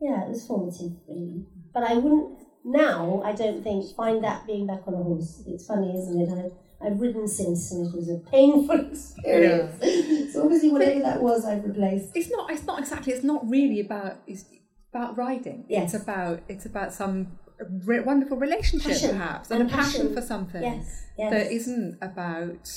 [0.00, 1.46] Yeah, it was formative, really.
[1.72, 3.22] But I wouldn't now.
[3.24, 5.42] I don't think find that being back on a horse.
[5.46, 6.30] It's funny, isn't it?
[6.30, 6.50] I,
[6.82, 10.32] I've ridden since, and it was a painful experience.
[10.32, 12.10] so obviously, whatever that was, I've replaced.
[12.14, 12.50] It's not.
[12.50, 13.12] It's not exactly.
[13.12, 14.18] It's not really about.
[14.26, 14.44] It's
[14.92, 15.64] about riding.
[15.68, 15.94] Yes.
[15.94, 16.40] It's about.
[16.48, 17.38] It's about some
[17.84, 19.10] re- wonderful relationship, Passion.
[19.10, 20.14] perhaps, and, And a passion, passion.
[20.14, 21.30] for something Yes, yes.
[21.32, 22.68] that isn't about.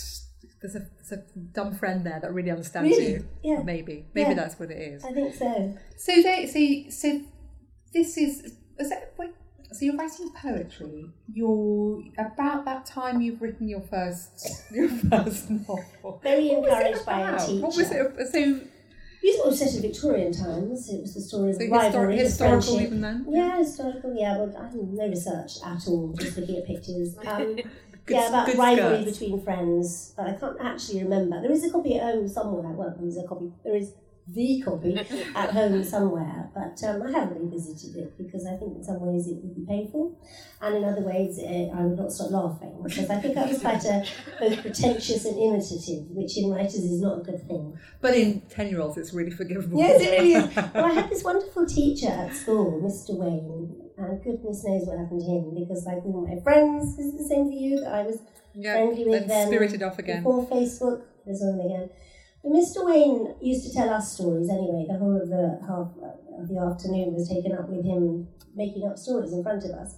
[0.60, 3.12] There's a, there's a dumb friend there that really understands Really?
[3.14, 3.28] you.
[3.44, 3.62] Yeah.
[3.64, 4.08] Maybe.
[4.16, 4.36] Maybe Yeah.
[4.36, 5.04] that's what it is.
[5.06, 5.78] I think so.
[5.98, 6.48] So they.
[6.48, 7.22] So so
[7.94, 8.54] this is.
[8.80, 9.32] Is that wait,
[9.72, 11.10] so you're writing poetry.
[11.34, 16.20] You're about that time you've written your first your first novel.
[16.24, 17.62] Very What encouraged by a teacher.
[17.62, 18.28] What was it?
[18.32, 18.60] So
[19.24, 20.90] It was set in Victorian times.
[20.90, 22.88] It was the story of So rivalry, histor- of historical friendship.
[22.88, 23.26] even then?
[23.30, 24.16] Yeah, historical.
[24.18, 26.14] Yeah, well, I did no research at all.
[26.18, 27.16] Just looking at pictures.
[27.28, 27.56] Um,
[28.06, 29.18] Good- yeah, about good rivalry skirts.
[29.20, 31.42] between friends, but I can't actually remember.
[31.42, 32.72] There is a copy at home somewhere.
[32.72, 33.52] Well, there is a copy.
[33.66, 33.92] There is
[34.34, 34.98] the copy
[35.36, 39.28] at home somewhere, but um, I haven't revisited it because I think in some ways
[39.28, 40.20] it would be painful,
[40.62, 43.60] and in other ways uh, I would not stop laughing because I think I was
[43.68, 44.06] quite a,
[44.40, 47.78] both pretentious and imitative, which in writers is not a good thing.
[48.02, 49.78] But in ten year olds, it's really forgivable.
[49.80, 50.56] Yes, it really is.
[50.74, 53.16] Well, I had this wonderful teacher at school, Mr.
[53.18, 57.24] Wayne, and goodness knows what happened to him because, like all my friends, is the
[57.24, 58.20] same for you that I was
[58.54, 60.24] Yeah, friendly with then them spirited off again.
[60.24, 61.04] before Facebook.
[61.26, 61.90] There's on again.
[62.48, 62.86] But Mr.
[62.86, 64.86] Wayne used to tell us stories anyway.
[64.88, 65.92] The whole of the half
[66.40, 69.96] of the afternoon was taken up with him making up stories in front of us.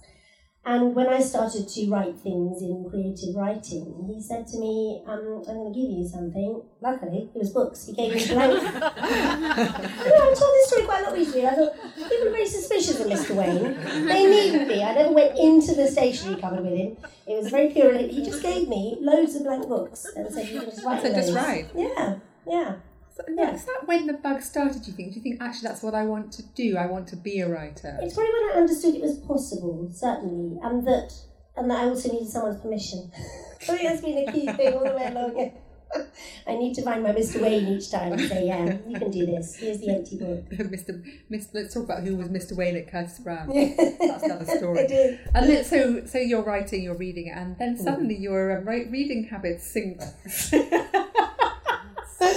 [0.64, 5.42] And when I started to write things in creative writing, he said to me, um,
[5.48, 6.62] I'm going to give you something.
[6.82, 7.86] Luckily, it was books.
[7.86, 8.60] He gave me blank.
[8.62, 11.46] I know, I've told this story quite a lot recently.
[11.46, 13.34] I thought, people are very suspicious of Mr.
[13.36, 14.06] Wayne.
[14.06, 14.82] They needn't be.
[14.82, 16.96] I never went into the stationery cupboard with him.
[17.26, 17.96] It was very pure.
[17.96, 21.08] He just gave me loads of blank books and said, you can just write So
[21.14, 21.70] just those." write.
[21.74, 22.76] Yeah, yeah.
[23.16, 25.12] So, yeah, Is that when the bug started, do you think?
[25.12, 26.76] Do you think actually that's what I want to do?
[26.76, 27.98] I want to be a writer?
[28.00, 31.12] It's probably when I understood it was possible, certainly, and that
[31.56, 33.10] and that I also needed someone's permission.
[33.62, 35.52] I think that's been a key thing all the way along.
[36.46, 37.42] I need to find my Mr.
[37.42, 39.56] Wayne each time and say, yeah, you can do this.
[39.56, 40.48] Here's the empty book.
[40.50, 41.02] Mr.
[41.28, 41.48] Mr.
[41.52, 42.56] Let's talk about who was Mr.
[42.56, 43.48] Wayne at Curtis Brown.
[43.48, 45.18] That's another story.
[45.34, 47.58] And then, so, so you're writing, you're reading, and Mm.
[47.58, 50.00] then suddenly your um, reading habits sink.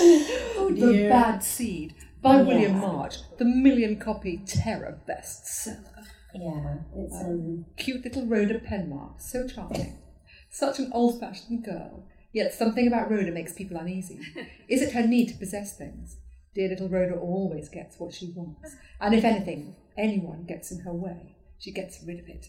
[0.55, 1.07] Oh the.
[1.09, 2.79] Bad Seed by William Yeah.
[2.79, 6.05] March, the million copy terror bestseller.
[6.33, 7.65] Yeah, it's um.
[7.77, 9.97] Cute little Rhoda Penmark, so charming.
[10.49, 12.05] Such an old fashioned girl.
[12.31, 14.19] Yet something about Rhoda makes people uneasy.
[14.67, 16.17] Is it her need to possess things?
[16.55, 18.75] Dear little Rhoda always gets what she wants.
[18.99, 22.47] And if anything, anyone gets in her way, she gets rid of it.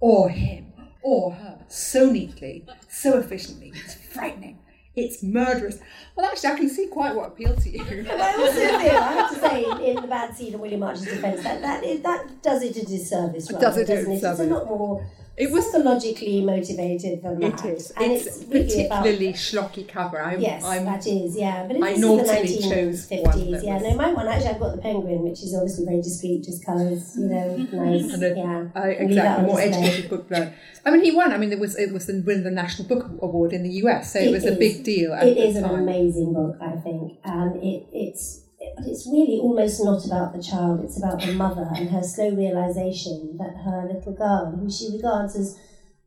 [0.00, 3.72] Or him, or her, so neatly, so efficiently.
[3.74, 4.60] It's frightening.
[4.98, 5.78] It's murderous.
[6.16, 7.84] Well, actually, I can see quite what appealed to you.
[8.08, 10.80] But I also feel, I have to say, in, in the Bad Seed of William
[10.80, 13.50] March's defence, that that, is, that does it a disservice.
[13.50, 14.16] Rather, does it a doesn't it?
[14.16, 15.06] It's a lot more
[15.38, 17.66] It was psychologically motivated than It that.
[17.66, 17.90] is.
[17.92, 20.20] and it's, it's, really about particularly schlocky cover.
[20.20, 21.64] I'm, Yes, I'm, that is, yeah.
[21.66, 23.22] But it I is naughtily the chose 1950s.
[23.24, 25.84] one that yeah, was- no, my one actually I've got the penguin, which is obviously
[25.84, 28.12] very discreet, just colours, you know, nice.
[28.12, 28.66] And a- yeah.
[28.74, 30.52] Uh, I, that exactly, more educated book blurb.
[30.84, 31.32] I mean, he won.
[31.32, 34.12] I mean, it was it was the win the National Book Award in the US,
[34.12, 35.12] so it, It was a big deal.
[35.14, 38.42] It is an amazing book, I think, and it, it's
[38.78, 40.84] but it's really almost not about the child.
[40.84, 45.36] It's about the mother and her slow realization that her little girl, who she regards
[45.36, 45.58] as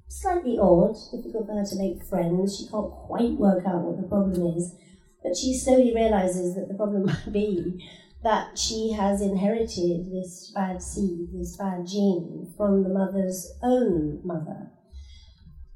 [0.08, 4.08] slightly odd, difficult for her to make friends, she can't quite work out what the
[4.08, 4.76] problem is,
[5.24, 7.86] but she slowly realizes that the problem might be
[8.24, 14.72] that she has inherited this bad seed, this bad gene from the mother's own mother.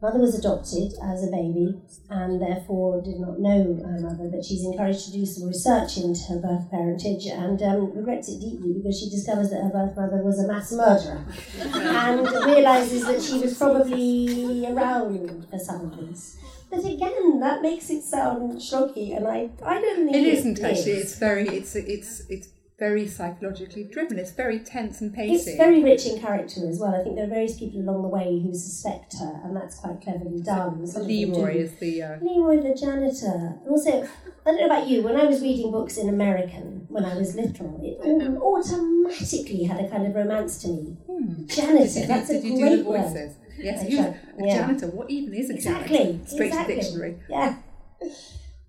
[0.05, 4.63] Mother was adopted as a baby and therefore did not know her mother, but she's
[4.63, 8.99] encouraged to do some research into her birth parentage and um, regrets it deeply because
[8.99, 11.25] she discovers that her birth mother was a mass murderer
[11.59, 16.37] and realizes that she was probably around for some of this.
[16.69, 20.63] But again, that makes it sound schlocky, and I, I don't think It it isn't
[20.63, 20.91] actually.
[20.93, 24.19] It's very it's it's it's very psychologically driven.
[24.19, 25.35] It's very tense and pacing.
[25.53, 26.93] It's very rich in character as well.
[26.93, 30.01] I think there are various people along the way who suspect her, and that's quite
[30.01, 30.83] cleverly done.
[30.85, 31.59] Them Leroy do.
[31.59, 33.57] is the uh, Leroy the janitor.
[33.61, 34.07] And also,
[34.45, 37.35] I don't know about you, when I was reading books in American when I was
[37.35, 40.97] little, it au- automatically had a kind of romance to me.
[41.07, 41.45] hmm.
[41.45, 43.35] Janitor, that's a great do the word.
[43.57, 44.55] Yes, you, a yeah.
[44.55, 44.87] janitor.
[44.87, 46.27] What even is a Exactly, janitor?
[46.27, 46.75] Straight exactly.
[46.75, 47.17] to dictionary.
[47.29, 47.55] Yeah.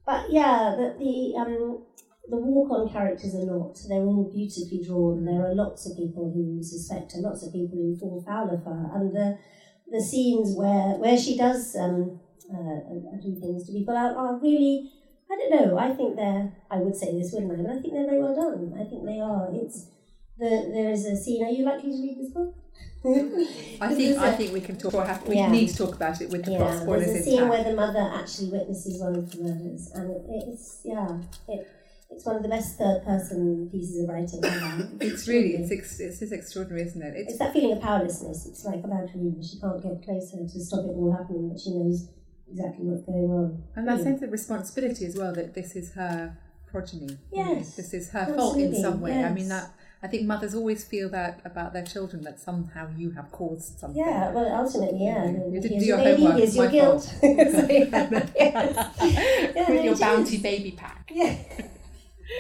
[0.07, 1.83] But yeah, the, the um
[2.29, 3.79] the walk on characters are not.
[3.89, 5.25] They're all beautifully drawn.
[5.25, 8.65] There are lots of people who suspect her, lots of people who fall foul of
[8.65, 8.91] her.
[8.95, 9.39] And the
[9.91, 12.19] the scenes where where she does um
[12.53, 12.79] uh,
[13.23, 14.91] do things to people are, are really
[15.31, 17.63] I don't know, I think they're I would say this, wouldn't I?
[17.63, 18.75] But I think they're very well done.
[18.81, 19.49] I think they are.
[19.53, 19.89] It's
[20.39, 22.55] the there is a scene are you likely to read this book?
[23.81, 24.95] I think I think we can talk.
[25.07, 25.51] Have, we Yeah.
[25.51, 27.75] need to talk about it with the plot Yeah, spoilers there's a scene where the
[27.75, 31.67] mother actually witnesses one of the murders, and it, it's yeah, it,
[32.11, 34.41] it's one of the best third-person pieces of writing.
[35.01, 37.15] It's really it's ex, it's just extraordinary, isn't it?
[37.17, 38.47] It's It's that feeling of powerlessness.
[38.47, 41.61] It's like about to read, she can't get closer to stop it all happening, but
[41.61, 42.09] she knows
[42.51, 43.63] exactly what's going on.
[43.75, 44.05] and that Yeah.
[44.05, 46.37] sense of responsibility as well that this is her
[46.71, 47.19] progeny.
[47.33, 49.23] Yes, this is her fault in some way.
[49.25, 49.71] I mean that.
[50.03, 53.99] I think mothers always feel that about their children that somehow you have caused something.
[53.99, 55.25] Yeah, well, ultimately, yeah.
[55.27, 57.03] You the- didn't do your homework, Here's your guilt.
[57.21, 58.29] So, yeah.
[58.37, 58.91] Yeah,
[59.57, 60.43] With no, your bounty is.
[60.43, 61.11] baby pack.
[61.13, 61.37] Yeah.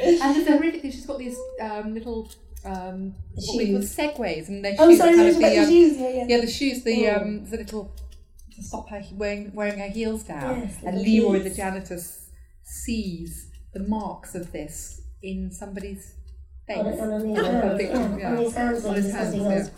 [0.03, 0.91] And there's a really thing.
[0.91, 2.31] She's got these um, little
[2.65, 5.63] um, what we call segways, and their Oh, shoes sorry, kind of about the the
[5.63, 5.97] um, shoes.
[5.99, 6.25] Yeah, yeah.
[6.29, 7.17] yeah the shoes the Oh.
[7.17, 7.95] um the little
[8.55, 10.61] to stop her wearing wearing her heels down.
[10.63, 11.99] Yes, and little Leroy the janitor
[12.63, 16.15] sees the marks of this in somebody's
[16.67, 16.79] face.
[16.79, 18.17] On, on, on his On hands, yeah.
[18.19, 18.31] yeah.
[18.31, 19.43] on his hands, On his hands, yeah.
[19.43, 19.71] on-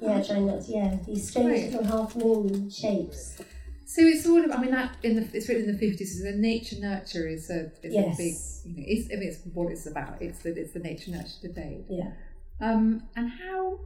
[0.00, 1.70] Yeah, trying not to, yeah, these strange Right.
[1.72, 3.40] little half moon shapes.
[3.86, 4.58] So it's all about.
[4.58, 6.22] I mean, that in the it's written in the fifties.
[6.22, 8.14] The nature nurture is a is Yes.
[8.14, 8.34] a big.
[8.76, 10.22] You know, it's, I mean, it's what it's about.
[10.22, 11.84] It's the it's the nature nurture debate.
[11.90, 12.12] Yeah.
[12.60, 13.80] Um, and how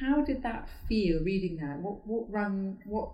[0.00, 1.78] how did that feel reading that?
[1.78, 3.10] What what rang what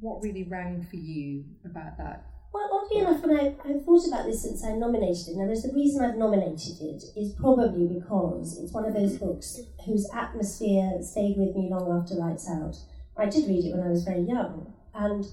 [0.00, 2.24] what really rang for you about that?
[2.52, 5.62] Well, oddly enough, when I, I've thought about this since I nominated it, now there's
[5.64, 10.92] the reason I've nominated it is probably because it's one of those books whose atmosphere
[11.02, 12.74] stayed with me long after Lights Out.
[13.18, 15.24] I did read it when I was very young, and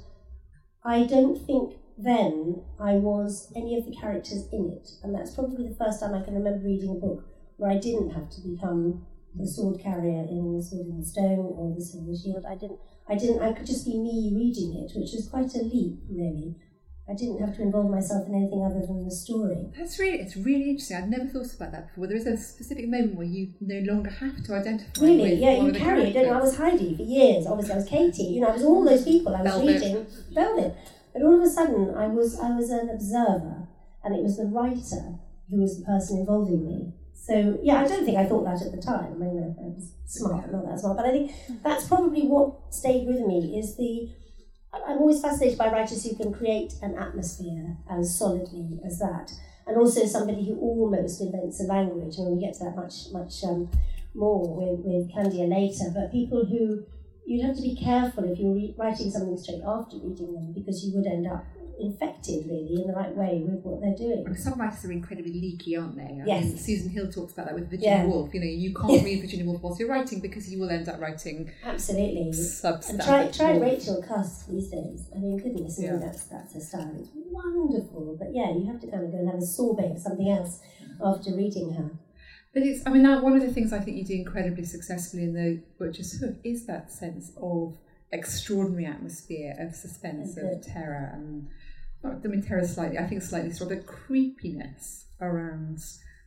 [0.84, 5.68] I don't think then I was any of the characters in it, and that's probably
[5.68, 7.26] the first time I can remember reading a book
[7.58, 11.54] where I didn't have to become the sword carrier in the Sword in the Stone
[11.58, 12.46] or the Silver Shield.
[12.48, 12.80] I didn't.
[13.08, 13.42] I didn't.
[13.42, 16.56] I could just be me reading it, which was quite a leap, really.
[17.08, 19.68] I didn't have to involve myself in anything other than the story.
[19.78, 20.98] That's really it's really interesting.
[20.98, 22.08] I've never thought about that before.
[22.08, 25.02] There is a specific moment where you no longer have to identify.
[25.02, 26.28] Really, with yeah, you carry it.
[26.28, 27.46] I was Heidi for years.
[27.46, 28.24] Obviously, I was Katie.
[28.24, 29.36] You know, I was all those people.
[29.36, 29.74] I was Velvet.
[29.74, 30.78] reading Velvet,
[31.14, 33.68] and all of a sudden, I was I was an observer,
[34.04, 35.20] and it was the writer
[35.52, 36.94] who was the person involving me.
[37.14, 39.22] So yeah, I don't think I thought that at the time.
[39.22, 41.32] I mean, I was smart, not that smart, but I think
[41.64, 44.10] that's probably what stayed with me is the.
[44.88, 49.32] I'm always fascinated by writers who can create an atmosphere as solidly as that,
[49.68, 52.18] and also somebody who almost invents a language.
[52.18, 53.70] And we get to that much much um,
[54.14, 56.84] more with with Candia later, but people who
[57.26, 60.86] you'd have to be careful if you're re- writing something straight after reading them because
[60.86, 61.44] you would end up
[61.80, 64.36] infected really in the right way with what they're doing.
[64.36, 66.04] Some writers are incredibly leaky, aren't they?
[66.22, 66.44] I Yes.
[66.46, 68.06] mean, Susan Hill talks about that with Virginia Yeah.
[68.06, 68.34] Woolf.
[68.34, 71.00] You know, you can't read Virginia Woolf whilst you're writing because you will end up
[71.02, 72.22] writing Absolutely.
[72.22, 73.06] And substandard.
[73.06, 75.10] try, try Rachel Cusk these days.
[75.16, 75.98] I mean, goodness, Yeah.
[75.98, 76.92] that's that's her style.
[77.00, 80.00] It's wonderful, but yeah, you have to kind of go and have a sorbet of
[80.00, 80.60] something else
[81.04, 81.92] after reading her.
[82.54, 85.24] But it's, I mean, that one of the things I think you do incredibly successfully
[85.24, 87.78] in the Butcher's Hook is that sense of
[88.14, 91.48] extraordinary atmosphere of suspense, of terror, and
[92.04, 95.80] I mean, terror slightly, I think slightly strong, but creepiness around.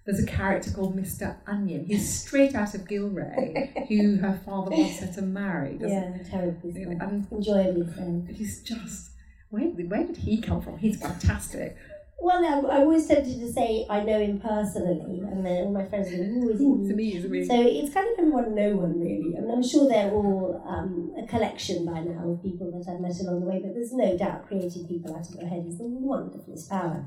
[0.04, 1.36] There's a character called Mr.
[1.46, 1.84] Onion.
[1.84, 5.78] He's straight out of Gillray, who her father wants her to marry.
[5.80, 6.90] Yeah, terribly so.
[7.30, 8.24] Enjoyably so.
[8.32, 9.10] he's just,
[9.50, 10.78] where, where did he come from?
[10.78, 11.76] He's fantastic.
[12.20, 15.84] Well, I'm, I'm always tempted to say I know him personally, and then all my
[15.84, 17.46] friends are "Ooh, is to he?" me, he's really.
[17.46, 19.36] So it's kind of everyone, no one really.
[19.36, 23.00] I mean, I'm sure they're all um, a collection by now of people that I've
[23.00, 25.78] met along the way, but there's no doubt creating people out of your head is
[25.78, 27.06] the wonderfulest power.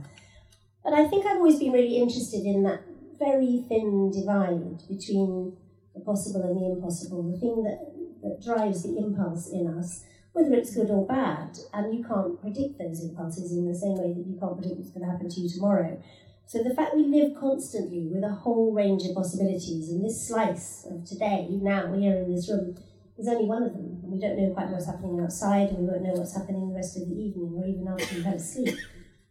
[0.83, 2.81] But I think I've always been really interested in that
[3.19, 5.55] very thin divide between
[5.93, 7.79] the possible and the impossible, the thing that,
[8.23, 11.57] that drives the impulse in us, whether it's good or bad.
[11.73, 14.91] And you can't predict those impulses in the same way that you can't predict what's
[14.91, 16.01] going to happen to you tomorrow.
[16.45, 20.85] So the fact we live constantly with a whole range of possibilities, and this slice
[20.89, 22.77] of today, now here in this room,
[23.17, 23.99] is only one of them.
[24.03, 26.75] And we don't know quite what's happening outside, and we won't know what's happening the
[26.75, 28.77] rest of the evening, or even after a sleep.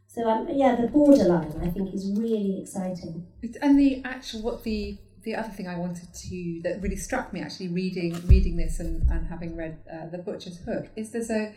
[0.06, 3.26] So um, yeah, the borderline I think is really exciting.
[3.62, 7.40] And the actual what the the other thing I wanted to that really struck me
[7.40, 11.54] actually reading reading this and, and having read uh, the Butcher's Hook is there's a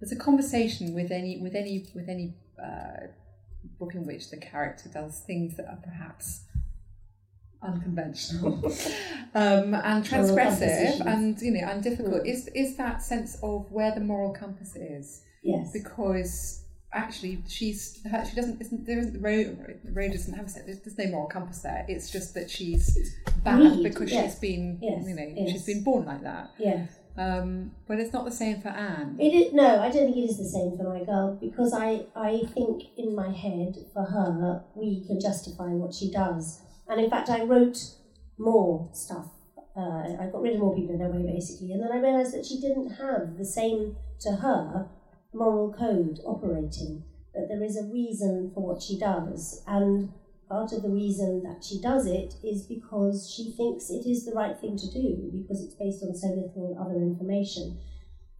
[0.00, 3.06] there's a conversation with any with any with any uh,
[3.78, 6.42] book in which the character does things that are perhaps
[7.62, 8.54] unconventional
[9.34, 12.26] um, and transgressive and you know and difficult Mm.
[12.26, 15.70] is is that sense of where the moral compass is Yes.
[15.72, 16.59] because
[16.92, 19.56] actually she's her, she doesn't isn't there isn't Ro,
[19.92, 23.14] road doesn't have a set there's, there's no moral compass there it's just that she's
[23.44, 25.50] bad Reed, because yes, she's been yes, you know yes.
[25.50, 26.90] she's been born like that Yes.
[27.16, 30.30] um, but it's not the same for Anne It is, no, I don't think it
[30.30, 34.64] is the same for my girl because I, I think in my head for her
[34.74, 36.62] we can justify what she does.
[36.88, 37.78] And in fact, I wrote
[38.36, 39.26] more stuff.
[39.76, 42.34] Uh, I got rid of more people in her way basically, and then I realised
[42.34, 44.88] that she didn't have the same to her
[45.32, 47.04] moral code operating.
[47.34, 50.12] That there is a reason for what she does, and
[50.50, 54.34] part of the reason that she does it is because she thinks it is the
[54.34, 57.78] right thing to do because it's based on so little other information.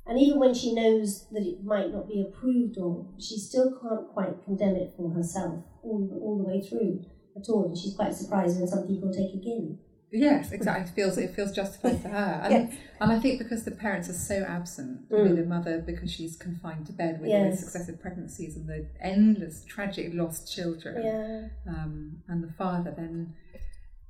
[0.06, 4.08] And even when she knows that it might not be approved or she still can't
[4.08, 7.04] quite condemn it for herself all, all the way through
[7.36, 7.66] at all.
[7.66, 9.78] And she's quite surprised when some people take a gin.
[10.12, 12.74] Yes exactly it feels it feels justified for her and, Yes.
[13.00, 15.36] and I think because the parents are so absent Mm.
[15.36, 17.60] the mother because she's confined to bed with Yes.
[17.60, 21.48] successive pregnancies and the endless tragic lost children Yeah.
[21.72, 23.34] um, and the father, then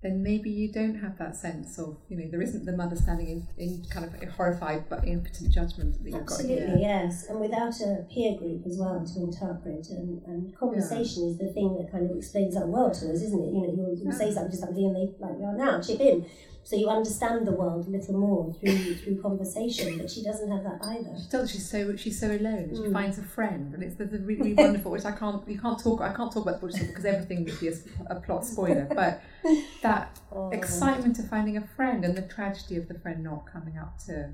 [0.02, 3.28] then maybe you don't have that sense of you know there isn't the mother standing
[3.28, 7.26] in, in kind of a horrified but impotent judgment that you've got Absolutely, yes.
[7.28, 9.88] And without a peer group as well to interpret.
[9.90, 13.42] And, and conversation is the thing that kind of explains that well to us, isn't
[13.42, 13.52] it?
[13.52, 16.00] You know, you'll, you'll say something to somebody and they, like we are now, chip
[16.00, 16.26] in.
[16.70, 20.62] So you understand the world a little more through through conversation, but she doesn't have
[20.62, 21.14] that either.
[21.20, 21.50] She does.
[21.50, 22.68] She's so she's so alone.
[22.72, 22.92] She Mm.
[22.92, 24.92] finds a friend, and it's the, the really wonderful.
[24.92, 26.00] Which I can't you can't talk.
[26.00, 27.74] I can't talk about the butcher's because everything would be a,
[28.14, 28.86] a plot spoiler.
[29.02, 29.20] But
[29.82, 30.50] that Oh.
[30.50, 34.30] excitement of finding a friend and the tragedy of the friend not coming up to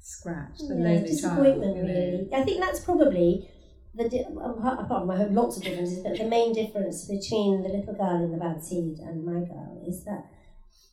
[0.00, 1.82] scratch, the yeah, lonely disappointment know.
[1.82, 2.28] really.
[2.34, 3.48] I think that's probably
[3.94, 7.70] the di- apart from I hope lots of differences, but the main difference between the
[7.70, 10.26] little girl in the bad seed and my girl is that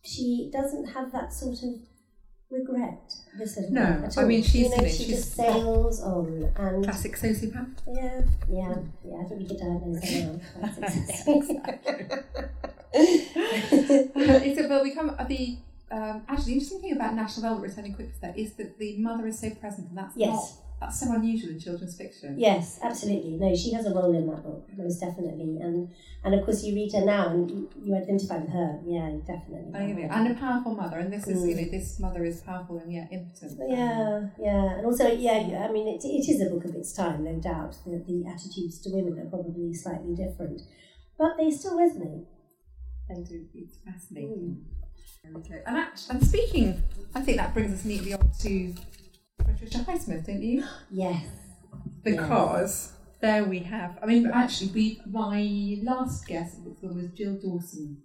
[0.08, 1.74] she doesn't have that sort of
[2.50, 3.14] regret.
[3.38, 4.28] This No, at I all.
[4.28, 7.68] mean, she's- you know, she she's- just sails on and Classic sociopath.
[7.94, 9.18] yeah, yeah, yeah.
[9.22, 10.40] I think we could diagnose now.
[10.62, 11.28] That's
[12.94, 15.58] it's a, but we come at the
[15.92, 18.98] um, actually the interesting thing about National Velvet returning quickly to that is that the
[18.98, 20.30] mother is so present, and that's Yes.
[20.34, 22.36] not that's so unusual in children's fiction.
[22.38, 23.38] Yes, absolutely.
[23.38, 25.58] No, she has a role in that book, most definitely.
[25.60, 25.90] And
[26.24, 28.80] and of course, you read her now and you, you identify with her.
[28.86, 29.72] Yeah, definitely.
[29.74, 31.66] And, you and a powerful mother, and this is you Mm.
[31.66, 33.60] know this mother is powerful and yet impotent.
[33.68, 36.94] Yeah, yeah, and also, yeah, yeah, I mean, it, it is a book of its
[36.94, 37.76] time, no doubt.
[37.86, 40.62] The, the attitudes to women are probably slightly different,
[41.18, 42.26] but they still resonate.
[43.10, 43.46] They do.
[43.56, 44.66] It's fascinating.
[45.34, 45.42] Go.
[45.66, 46.84] And, act- and speaking,
[47.16, 48.74] I think that brings us neatly on to
[49.60, 50.64] Patricia Highsmith, don't you?
[50.92, 51.26] Yes.
[52.04, 53.98] Because there we have.
[54.02, 57.98] I mean, actually, we my last guest was Jill Dawson,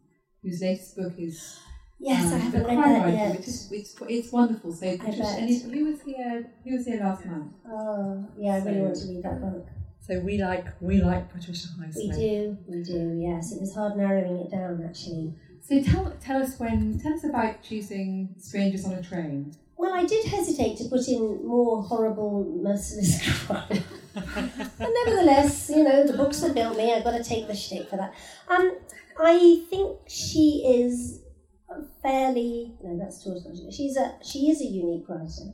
[0.43, 1.59] whose latest book is
[2.01, 3.37] Yes, I um, haven't The read that Writer, yet.
[3.37, 4.73] which is it's, it's wonderful.
[4.73, 6.51] So Patricia, and it- who was here?
[6.65, 7.53] Who was here last month?
[7.69, 9.67] Oh, yeah, I really So- want to read that book.
[10.01, 11.95] So we like we like Patricia Highsmith.
[11.97, 13.53] We do, we do, yes.
[13.53, 15.33] It was hard narrowing it down, actually.
[15.63, 19.55] So tell tell us when tell us about choosing Strangers on a Train.
[19.83, 23.83] Well, I did hesitate to put in more horrible, merciless crime.
[24.15, 27.89] but nevertheless, you know, the books that built me, I've got to take the shtick
[27.91, 28.15] for that.
[28.47, 28.77] Um,
[29.21, 31.23] I think she is
[32.01, 33.73] fairly no, that's tautology.
[33.73, 35.51] She's a she is a unique writer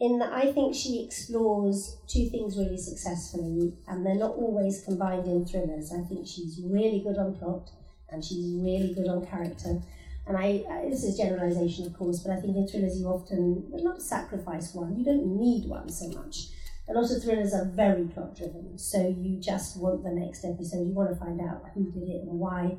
[0.00, 5.26] in that I think she explores two things really successfully, and they're not always combined
[5.26, 5.92] in thrillers.
[5.92, 7.68] I think she's really good on plot,
[8.08, 9.82] and she's really good on character.
[10.26, 13.72] And I, I this is generalisation, of course, but I think in thrillers you often
[13.74, 14.96] a sacrifice one.
[14.96, 16.48] You don't need one so much.
[16.88, 20.86] A lot of thrillers are very plot driven, so you just want the next episode.
[20.86, 22.78] You want to find out who did it and why.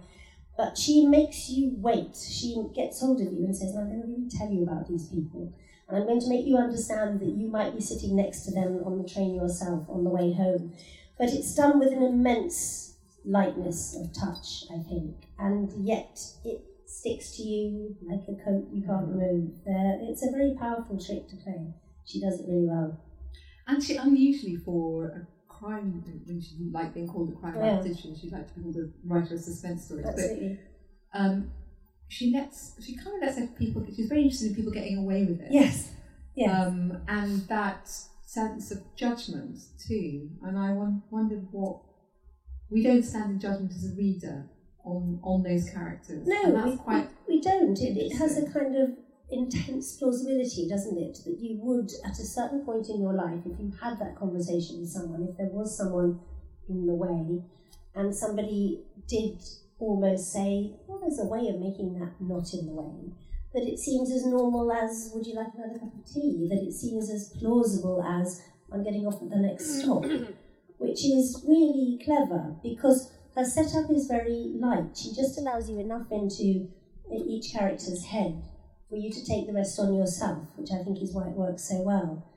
[0.58, 2.18] But she makes you wait.
[2.18, 5.08] She gets hold of you and says, "I'm going to really tell you about these
[5.08, 5.54] people,
[5.88, 8.82] and I'm going to make you understand that you might be sitting next to them
[8.86, 10.74] on the train yourself on the way home."
[11.18, 17.36] But it's done with an immense lightness of touch, I think, and yet it sticks
[17.38, 19.52] to you like a coat you can't remove.
[19.66, 21.74] There, it's a very powerful trick to play.
[22.06, 23.00] She does it really well.
[23.68, 27.78] And she unusually for a crime when she didn't like being called a crime Yeah.
[27.78, 28.30] writer, did she?
[28.30, 30.06] Liked to be called a writer of suspense stories.
[30.06, 30.60] Absolutely.
[31.14, 31.52] But um,
[32.08, 33.86] she lets she kind of lets people.
[33.96, 35.52] She's very interested in people getting away with it.
[35.52, 35.92] Yes.
[36.36, 36.68] Yes.
[36.68, 37.90] Um, and that
[38.26, 40.30] sense of judgment too.
[40.44, 41.80] And I won- wondered what
[42.70, 44.46] we don't stand in judgment as a reader
[44.84, 46.28] on on those characters.
[46.28, 47.78] no, we, quite we, we don't.
[47.80, 48.90] It, it has a kind of
[49.32, 51.20] intense plausibility, doesn't it?
[51.26, 54.82] That you would, at a certain point in your life, if you had that conversation
[54.82, 56.20] with someone, if there was someone
[56.70, 57.42] in the way,
[57.96, 59.42] and somebody did
[59.80, 63.12] almost say, well, there's a way of making that not in the way,
[63.54, 66.48] that it seems as normal as, would you like another cup of tea?
[66.50, 70.06] That it seems as plausible as, I'm getting off at the next stop,
[70.78, 74.98] which is really clever because her setup is very light.
[74.98, 76.70] She just allows you enough into
[77.12, 78.42] each character's head
[78.90, 81.64] for you to take the rest on yourself, which I think is why it works
[81.68, 82.28] so well.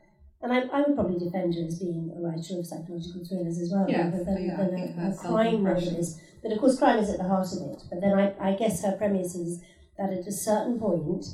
[0.40, 3.70] And I, I would probably defend her as being a writer of psychological thrillers as
[3.72, 6.20] well, Yeah, rather than, yeah, than a, a crime novelist.
[6.42, 7.82] But of course, crime is at the heart of it.
[7.90, 9.62] But then I, I guess her premise is
[9.96, 11.24] that at a certain point,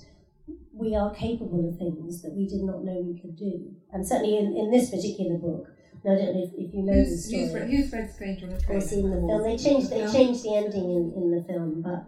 [0.73, 3.75] we are capable of things that we did not know we could do.
[3.93, 5.67] And certainly in, in this particular book,
[6.05, 8.47] now I don't know if, if you know the story who's, read, who's read Stranger
[8.47, 8.79] on a Train?
[8.79, 9.43] or seen the film.
[9.43, 12.07] They changed they changed the ending in, in the film, but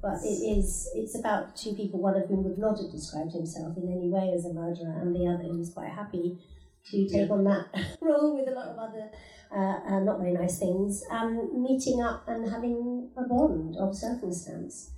[0.00, 3.76] but it is it's about two people, one of whom would not have described himself
[3.76, 6.38] in any way as a murderer, and the other who was quite happy
[6.90, 7.66] to take on that
[8.00, 9.10] role with a lot of other
[9.54, 14.92] uh, uh, not very nice things, um, meeting up and having a bond of circumstance.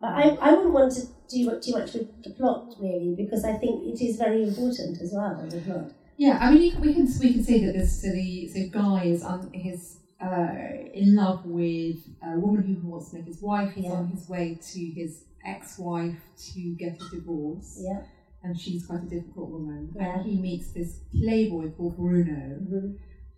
[0.00, 3.54] But I, I wouldn't want to do too much with the plot really because I
[3.54, 5.90] think it is very important as well the plot.
[6.16, 9.04] Yeah, I mean, you we can we can say that this so the so Guy
[9.04, 10.48] is on his uh,
[10.94, 13.72] in love with a woman who wants to make his wife.
[13.74, 13.92] He's Yeah.
[13.92, 16.18] on his way to his ex-wife
[16.52, 18.02] to get a divorce, Yeah.
[18.42, 19.92] and she's quite a difficult woman.
[19.94, 20.18] Yeah.
[20.18, 22.92] And he meets this playboy called Bruno hmm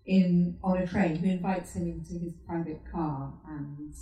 [0.07, 3.93] in on a train who invites him into his private car, and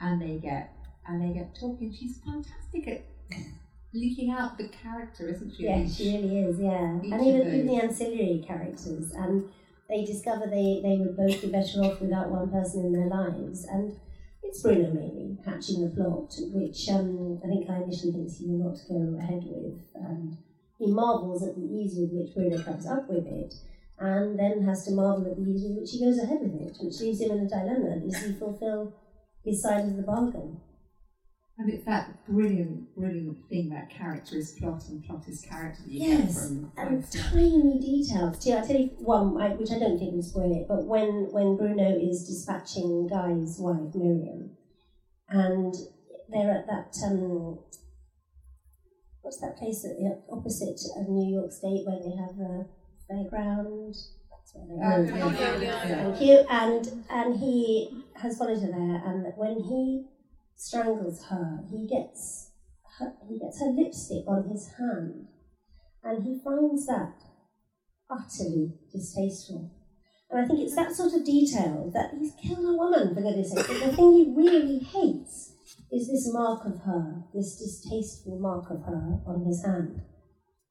[0.00, 0.72] and they get
[1.06, 1.92] and they get talking.
[1.92, 3.04] She's fantastic at
[3.94, 5.64] leaking out the character, isn't she?
[5.64, 6.98] Yeah, Each- she really is, yeah.
[7.00, 9.12] and even, even the ancillary characters.
[9.12, 9.44] And
[9.88, 13.64] they discover they, they would both be better off without one person in their lives.
[13.66, 13.96] And
[14.42, 18.70] it's Bruno mainly hatching the plot, which um, I think I initially thinks he will
[18.70, 19.80] not go ahead with.
[19.94, 20.36] And
[20.78, 23.54] he marvels at the ease with which Bruno comes up with it,
[23.98, 26.76] and then has to marvel at the ease with which he goes ahead with it,
[26.80, 28.00] which leaves him in a dilemma.
[28.00, 28.92] Does he fulfill
[29.44, 30.60] his side of the bargain?
[31.56, 36.00] And it's that brilliant, brilliant thing that character is plot and plot is character you
[36.04, 38.42] Yes, from and tiny details.
[38.42, 41.28] See, I'll tell you one, I, which I don't think will spoil it, but when
[41.30, 44.50] when Bruno is dispatching Guy's wife Miriam,
[45.28, 45.72] and
[46.28, 47.60] they're at that um,
[49.22, 52.66] what's that place at the opposite of New York State where they have a
[53.08, 53.94] fairground.
[54.28, 55.32] That's where they Oh, are.
[55.32, 56.02] yeah, yeah, yeah.
[56.12, 56.44] Thank you.
[56.50, 60.06] And and he has followed her there, and when he
[60.56, 62.50] strangles her, he gets
[62.98, 65.26] her, he gets her lipstick on his hand,
[66.02, 67.14] and he finds that
[68.10, 69.70] utterly distasteful.
[70.30, 73.52] And I think it's that sort of detail that he's killed a woman for goodness
[73.52, 73.66] sake.
[73.66, 75.52] But the thing he really hates
[75.92, 80.02] is this mark of her, this distasteful mark of her on his hand.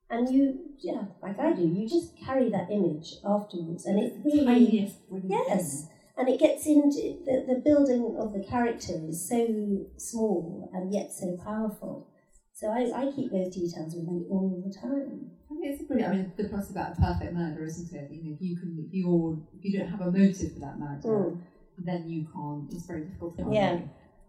[0.10, 4.46] And you, yeah, like I do, you just carry that image afterwards, and it really
[4.46, 5.88] Tiniest Yes.
[6.18, 11.12] And it gets into the, the building of the character is so small and yet
[11.12, 12.08] so powerful.
[12.54, 15.32] So I, I keep those details with me all the time.
[15.50, 16.14] I mean, it's brilliant.
[16.14, 18.12] I mean, the plot's about a perfect murder, isn't it?
[18.12, 20.78] You know, if you can, if you're, if you don't have a motive for that
[20.80, 21.42] murder, Mm.
[21.80, 22.72] then you can't.
[22.72, 23.38] It's very difficult.
[23.38, 23.80] To Yeah.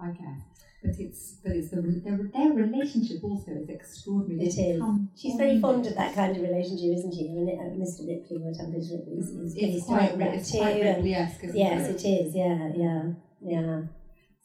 [0.00, 0.40] I guess.
[0.82, 4.48] But it's, but it's the their, their relationship also is extraordinary.
[4.48, 4.82] It is.
[5.16, 7.30] She's very fond of that kind of relationship, isn't she?
[7.30, 8.06] I mean, uh, Mr.
[8.06, 10.58] Ripley, what Ambridge Ripley is, is It's quite, that it's too.
[10.58, 12.04] quite Ripley-esque, yes, it?
[12.04, 12.34] it is.
[12.34, 13.02] Yeah, yeah,
[13.40, 13.80] yeah.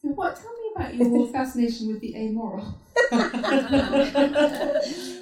[0.01, 0.35] So, what?
[0.37, 2.79] Tell me about your fascination with the amoral.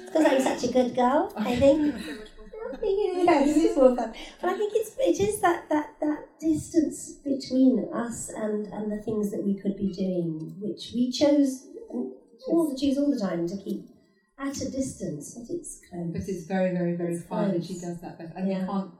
[0.08, 1.94] Because I'm such a good girl, I think.
[2.82, 4.12] yes, it's more fun.
[4.40, 9.02] But I think it's it is that, that, that distance between us and, and the
[9.02, 11.66] things that we could be doing, which we chose
[12.48, 13.88] all the choose all the time to keep
[14.38, 16.12] at a distance, but it's close.
[16.12, 18.32] But it's very, very, very It's fun, and she does that best.
[18.36, 18.60] And Yeah.
[18.60, 18.90] we can't,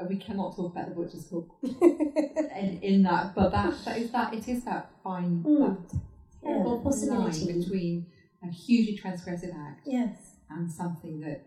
[0.00, 4.10] uh, we cannot talk about the Butcher's Hook in, in that, but that, that is
[4.12, 4.32] that.
[4.34, 5.60] It is that fine, Mm.
[5.60, 5.96] that
[6.42, 7.46] Yeah, possibility.
[7.46, 8.06] line between
[8.42, 11.42] a hugely transgressive act yes, and something that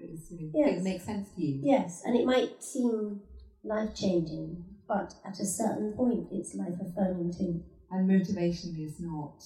[0.00, 0.82] is, you Yes.
[0.82, 1.60] makes sense to you.
[1.62, 3.20] yes, and it might seem
[3.62, 7.62] life changing, but at a certain point, it's life affirming too.
[7.90, 9.42] And motivation is not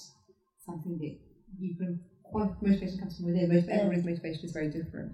[0.64, 1.16] something that
[1.59, 2.01] you can.
[2.32, 3.49] Motivation comes from within.
[3.49, 3.74] Motiv- Yeah.
[3.76, 5.12] Everybody's motivation is very different.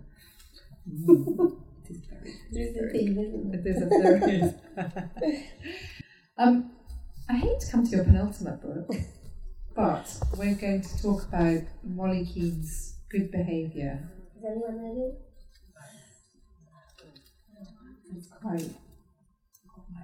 [0.88, 1.56] Mm.
[1.90, 2.30] it is very.
[2.52, 4.54] it is very thing, isn't It is a there is.
[6.38, 6.70] um,
[7.28, 8.90] I hate to come to your penultimate book,
[9.74, 14.10] but we're going to talk about Molly Keane's Good Behaviour.
[14.44, 15.12] Is anyone ready?
[18.14, 18.70] It's quite.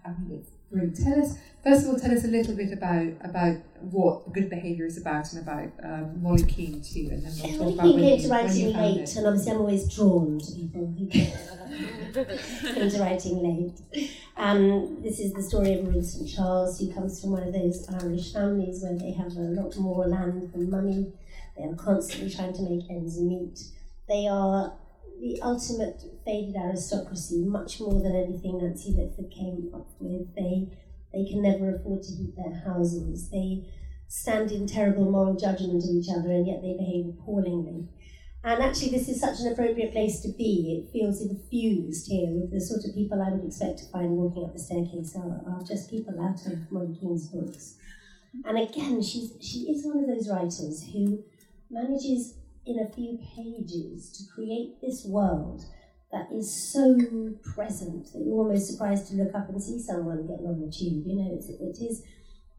[0.06, 0.96] I think it's brilliant.
[0.96, 1.98] Tell us first of all.
[2.00, 6.22] Tell us a little bit about about what Good Behaviour is about and about um,
[6.22, 8.44] Molly Keane too, and then we'll Yeah, talk when about he when came to when
[8.46, 9.16] writing you late, it.
[9.16, 11.06] and obviously I'm always drawn to people who
[12.74, 13.42] came to writing
[13.92, 14.10] late.
[14.38, 17.86] Um, this is the story of Marie St Charles, who comes from one of those
[18.02, 21.12] Irish families where they have a lot more land than money.
[21.58, 23.58] They are constantly trying to make ends meet.
[24.10, 24.76] They are
[25.20, 30.34] the ultimate faded aristocracy, much more than anything Nancy Mitford came up with.
[30.34, 30.76] They
[31.12, 33.30] they can never afford to heat their houses.
[33.30, 33.70] They
[34.08, 37.88] stand in terrible moral judgment of each other, and yet they behave appallingly.
[38.42, 40.82] And actually, this is such an appropriate place to be.
[40.82, 44.44] It feels infused here with the sort of people I would expect to find walking
[44.44, 47.76] up the staircase are, are just people out of Molly Keane's books.
[48.44, 51.22] And again, she's she is one of those writers who
[51.70, 52.39] manages
[52.70, 55.64] in a few pages to create this world
[56.12, 56.96] that is so
[57.54, 61.04] present that you're almost surprised to look up and see someone getting on the tube.
[61.06, 62.02] You know, it's, it is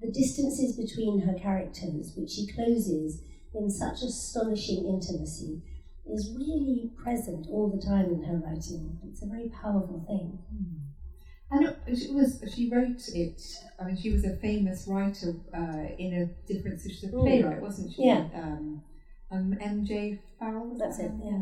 [0.02, 3.22] the distances between her characters, which she closes
[3.54, 5.62] in such astonishing intimacy,
[6.10, 8.98] is really present all the time in her writing.
[9.08, 10.40] It's a very powerful thing.
[11.52, 13.42] And it she was she wrote it.
[13.80, 16.76] I mean, she was a famous writer uh, in a different.
[16.78, 17.22] Was a Mm.
[17.22, 18.06] playwright, wasn't she?
[18.06, 18.30] Yeah.
[18.34, 18.82] Um,
[19.32, 20.20] um, M.J.
[20.40, 20.76] Farrell.
[20.78, 21.18] That's that it, her?
[21.24, 21.42] yeah.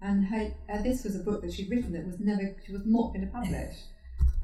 [0.00, 2.54] And her, uh, this was a book that she'd written that was never.
[2.66, 3.76] She was not going to publish.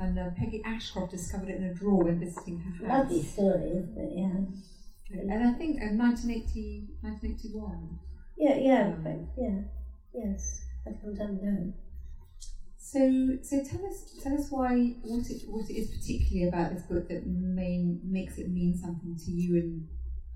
[0.00, 3.02] And uh, Peggy Ashcroft discovered it in a drawer when visiting her house.
[3.02, 4.12] Lovely story, isn't it?
[4.16, 5.30] Yeah.
[5.34, 7.98] And I think uh, 1980, 1981.
[8.38, 9.60] Yeah, yeah, Um, but yeah,
[10.14, 10.64] yes.
[10.86, 11.72] I come down now.
[12.78, 16.82] So, so tell us, tell us why what it what it is particularly about this
[16.84, 19.88] book that main makes it mean something to you and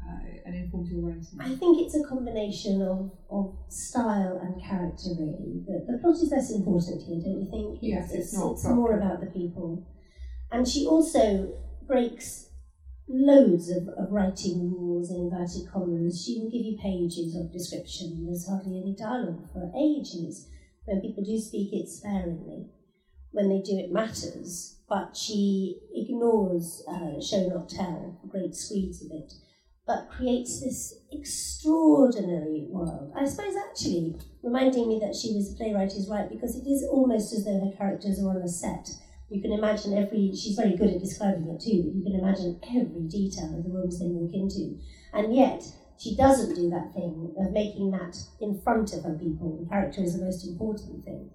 [0.09, 1.39] uh, and informed your writing?
[1.41, 5.65] I think it's a combination of, of style and character, really.
[5.67, 7.79] The, the plot is less important here, don't you think?
[7.83, 9.87] Yes, it's it's, not it's more about the people.
[10.51, 11.55] And she also
[11.87, 12.51] breaks
[13.09, 16.25] loads of, of writing rules in inverted commas.
[16.25, 18.27] She will give you pages of description.
[18.27, 20.49] There's hardly any dialogue for ages.
[20.85, 22.67] When people do speak it sparingly.
[23.33, 24.79] When they do, it matters.
[24.89, 29.33] But she ignores uh, show not tell, great squeeze of it,
[29.87, 33.12] but creates this extraordinary world.
[33.16, 36.87] I suppose actually reminding me that she was a playwright is right because it is
[36.91, 38.89] almost as though her characters are on a set.
[39.28, 42.61] You can imagine every, she's very good at describing it too, but you can imagine
[42.64, 44.78] every detail of the rooms they walk into.
[45.12, 45.62] And yet,
[45.99, 49.59] she doesn't do that thing of making that in front of her people.
[49.62, 51.30] The character is the most important thing.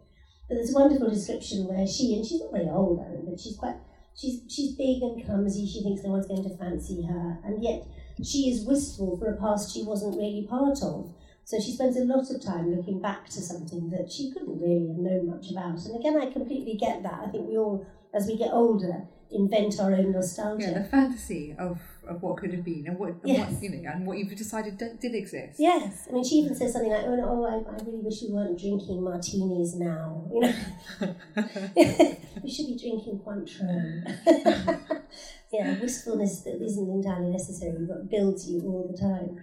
[0.47, 3.57] But there's a wonderful description where she, and she's not very old, Aroon, but she's
[3.57, 3.77] quite,
[4.15, 7.85] she's, she's big and clumsy, she thinks no one's going to fancy her, and yet
[8.24, 11.13] she is wistful for a past she wasn't really part of.
[11.43, 14.88] So she spends a lot of time looking back to something that she couldn't really
[14.88, 15.84] have known much about.
[15.86, 17.22] And again, I completely get that.
[17.26, 20.67] I think we all, as we get older, invent our own nostalgia.
[20.67, 21.80] Yeah, the fantasy of,
[22.10, 23.53] of what could have been and what, and Yes.
[23.53, 25.60] what you know and what you've decided did, did exist.
[25.60, 28.22] Yes, I mean, she even says something like, "Oh, no, oh I, I really wish
[28.24, 30.53] we weren't drinking martinis now." You know,
[32.43, 35.01] we should be drinking Cointreau.
[35.53, 39.38] yeah, wistfulness that isn't entirely necessary, but builds you all the time.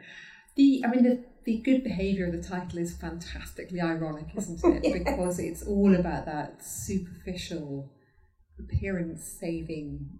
[0.57, 4.85] The I mean the the good behaviour of the title is fantastically ironic, isn't it?
[4.85, 4.99] Yeah.
[4.99, 7.93] Because it's all about that superficial
[8.59, 10.19] appearance saving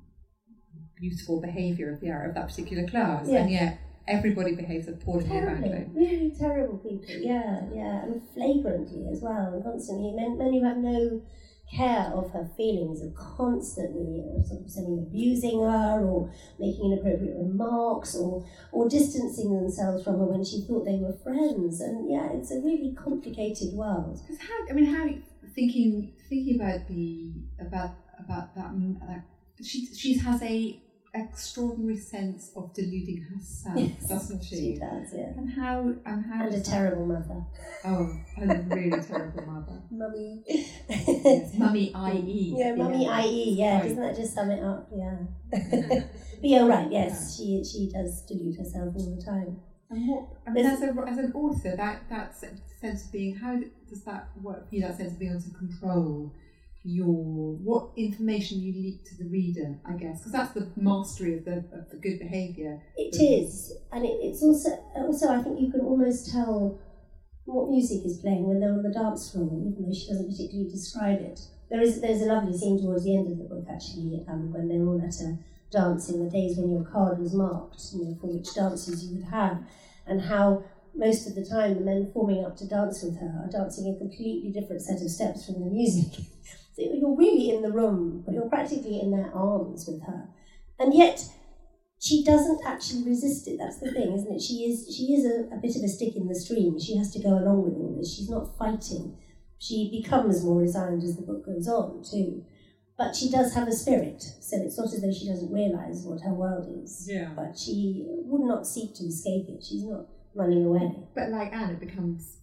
[0.97, 3.27] beautiful behaviour of the of that particular class.
[3.29, 3.43] Yeah.
[3.43, 3.79] And yet
[4.09, 5.87] everybody behaves appallingly badly.
[5.95, 7.05] really terrible people.
[7.09, 10.13] Yeah, yeah, and flagrantly as well, and constantly.
[10.13, 11.23] Men, men who have no
[11.75, 17.37] care of her feelings are constantly uh, sort of semi abusing her or making inappropriate
[17.37, 21.81] remarks or or distancing themselves from her when she thought they were friends.
[21.81, 24.21] And yeah, it's a really complicated world.
[24.23, 25.09] Because how I mean how
[25.55, 28.73] thinking thinking about the about about that,
[29.59, 30.81] that she she has a
[31.17, 34.75] extraordinary sense of deluding herself, doesn't she she?
[34.79, 35.33] does, yeah.
[35.37, 37.45] And how and how And a does that- terrible mother.
[37.85, 39.83] Oh, a really terrible mother.
[39.91, 40.43] Mummy.
[40.49, 42.55] Yes, mummy, i.e.
[42.59, 43.55] Yeah, mummy, i.e.
[43.59, 43.83] Yeah, Right.
[43.89, 44.89] doesn't that just sum it up?
[44.95, 45.17] Yeah.
[45.51, 46.11] but
[46.43, 46.91] you're right.
[46.91, 49.57] Yes, she she does delude herself all the time.
[49.89, 53.57] And what I mean, as, a, as an author, that that sense of being, how
[53.89, 54.83] does that work for you?
[54.83, 56.33] That sense of being able to control
[56.87, 61.45] your what information you leak to the reader, I guess, because that's the mastery of
[61.45, 62.81] the of the good behaviour.
[62.97, 66.79] It is, and it, it's also also I think you can almost tell
[67.45, 70.71] what music is playing when they're on the dance floor, even though she doesn't particularly
[70.71, 71.41] describe it.
[71.71, 74.69] There is there's a lovely scene towards the end of the book actually, um, when
[74.69, 75.39] they're all at a
[75.73, 79.17] dance in the days when your card was marked, you know, for which dances you
[79.17, 79.59] would have,
[80.07, 80.63] and how
[80.95, 83.99] most of the time the men forming up to dance with her are dancing a
[83.99, 86.25] completely different set of steps from the music.
[86.77, 90.29] so you're really in the room, but you're practically in their arms with her,
[90.79, 91.25] and yet
[91.99, 93.57] she doesn't actually resist it.
[93.59, 94.43] That's the thing, isn't it?
[94.43, 96.79] She is she is a, a bit of a stick in the stream.
[96.79, 98.15] She has to go along with all this.
[98.15, 99.17] She's not fighting.
[99.59, 102.45] She becomes more resigned as the book goes on too.
[102.99, 106.23] But she does have a spirit, so it's not as though she doesn't realise what
[106.23, 107.07] her world is.
[107.11, 107.31] Yeah.
[107.37, 109.63] But she would not seek to escape it.
[109.63, 110.93] She's not running away.
[111.15, 112.39] But like Anne, it becomes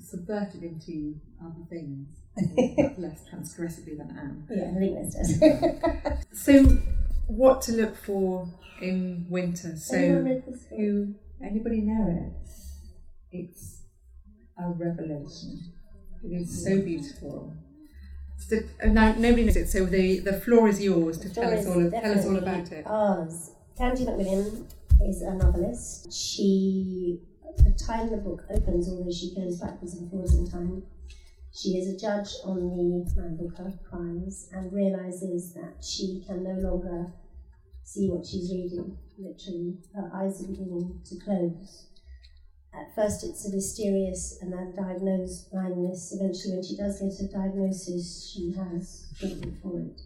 [0.00, 2.08] subverted into other things,
[2.98, 4.46] less transgressively than Anne.
[4.50, 6.24] Yeah, I think that's does.
[6.32, 6.64] So,
[7.26, 8.48] what to look for
[8.80, 9.76] in winter?
[9.76, 9.96] So.
[9.96, 10.78] Anyone read this book?
[10.78, 11.14] Who
[11.44, 12.50] anybody know it?
[13.30, 13.82] It's
[14.58, 15.72] a revelation.
[16.24, 17.54] It is so beautiful.
[18.38, 21.66] So, uh, now nobody knows it, so the, the floor is yours to tell us
[21.66, 22.86] all tell us all about it.
[22.86, 23.50] Ours.
[23.76, 24.72] Candia McWilliams
[25.06, 26.12] is a novelist.
[26.12, 27.20] She,
[27.58, 30.82] the time the book opens, although she goes backwards and forwards in time,
[31.58, 36.44] she is a judge on the um, Man Booker Prize and realizes that she can
[36.44, 37.12] no longer
[37.82, 38.96] see what she's reading.
[39.18, 41.86] Literally, her eyes are beginning to close.
[42.72, 46.14] At first, it's a mysterious and undiagnosed blindness.
[46.14, 50.00] Eventually, when she does get a diagnosis, she has treatment for it.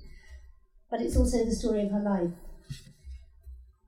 [0.91, 2.31] But it's also the story of her life.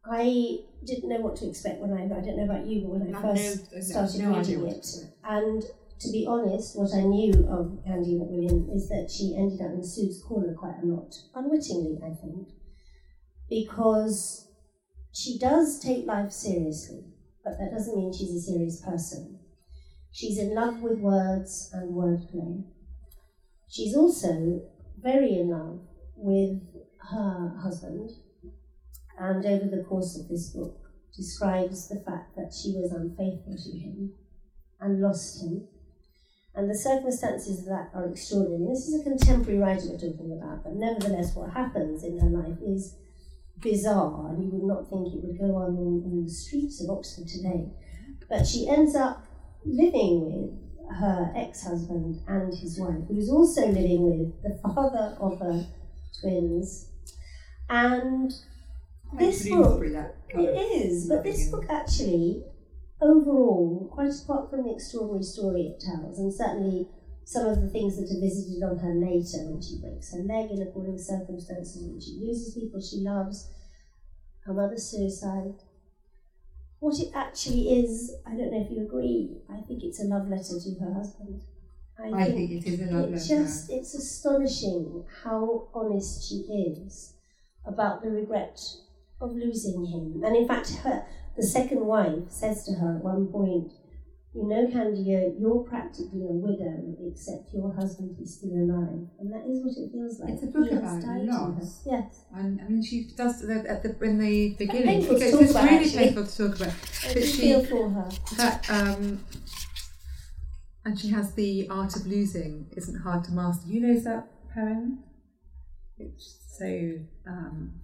[0.05, 3.15] I didn't know what to expect when I, I don't know about you, but when
[3.15, 4.87] I I've first no- started no idea reading it,
[5.25, 5.65] and
[6.01, 9.83] to be honest, what I knew of Candia McWilliams is that she ended up in
[9.83, 12.49] Pseuds Corner quite a lot, unwittingly, I think,
[13.49, 14.49] because
[15.13, 17.05] she does take life seriously,
[17.45, 19.39] but that doesn't mean she's a serious person.
[20.13, 22.65] She's in love with words and wordplay.
[23.69, 24.63] She's also
[25.01, 25.81] very in love
[26.17, 26.61] with
[27.11, 28.11] her husband,
[29.19, 30.77] and over the course of this book,
[31.17, 34.13] describes the fact that she was unfaithful to him
[34.81, 35.69] and lost him.
[36.57, 38.73] And the circumstances of that are extraordinary.
[38.73, 42.59] This is a contemporary writer we're talking about, but nevertheless, what happens in her life
[42.65, 42.95] is
[43.61, 46.91] bizarre, and you would not think it would go on in, in the streets of
[46.91, 47.67] Oxford today.
[48.29, 49.27] But she ends up
[49.65, 55.17] living with her ex husband and his wife, who is also living with the father
[55.21, 55.67] of her
[56.21, 56.91] twins.
[57.69, 58.33] And
[59.19, 62.45] this book, it is, but this book actually,
[63.05, 66.89] overall, quite apart from the extraordinary story it tells, and certainly
[67.25, 70.51] some of the things that are visited on her later when she breaks her leg
[70.51, 73.51] in appalling circumstances, when she loses people she loves,
[74.45, 75.55] her mother's suicide.
[76.81, 80.29] What it actually is, I don't know if you agree, I think it's a love
[80.29, 81.41] letter to her husband.
[81.99, 83.25] I think it is a love letter.
[83.27, 86.37] just it's astonishing how honest she
[86.77, 87.15] is
[87.65, 88.61] about the regret
[89.21, 90.23] of losing him.
[90.25, 93.73] And in fact her the second wife says to her at one point,
[94.35, 99.07] you know, Candia, you're practically a widow, except your husband is still alive.
[99.21, 100.31] And that is what it feels like.
[100.35, 101.83] It's a book He about loss.
[101.87, 102.25] Yes.
[102.35, 105.03] And I mean, she does that at the in the beginning.
[105.03, 105.99] it's talk it's about, really actually.
[106.05, 106.75] painful to talk about.
[107.09, 108.09] I But she- feel for her.
[108.37, 109.25] That um,
[110.85, 113.69] and she has the art of losing isn't hard to master.
[113.69, 115.05] You know that poem?
[115.97, 116.99] It's so.
[117.27, 117.81] Um,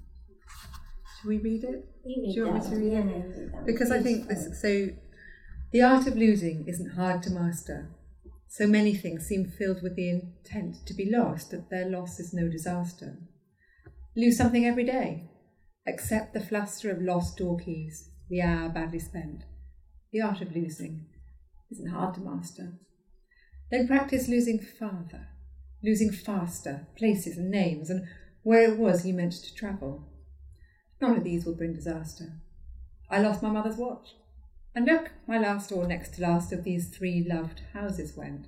[1.21, 1.85] should we read it?
[2.05, 3.67] Read Do you want me to read Yeah, it?
[3.67, 4.61] Because I think this.
[4.61, 4.89] So,
[5.73, 7.91] the art of losing isn't hard to master.
[8.49, 12.35] So many things seem filled with the intent to be lost that their loss is
[12.35, 13.19] no disaster.
[14.17, 15.31] Lose something every day.
[15.87, 19.45] Accept the fluster of lost door keys, the hour badly spent.
[20.13, 21.07] The art of losing
[21.71, 22.73] isn't hard to master.
[23.71, 25.29] Then practice losing farther,
[25.85, 28.09] losing faster, places and names, and
[28.43, 30.09] where it was you meant to travel.
[31.01, 32.33] None of these will bring disaster.
[33.09, 34.15] I lost my mother's watch.
[34.75, 38.47] And look, my last or next to last of these three loved houses went.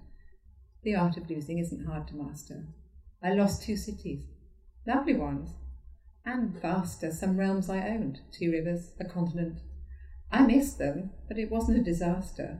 [0.82, 2.66] The art of losing isn't hard to master.
[3.22, 4.24] I lost two cities,
[4.86, 5.50] lovely ones,
[6.24, 9.61] and vaster, some realms I owned, two rivers, a continent.
[10.30, 12.59] I missed them, but it wasn't a disaster.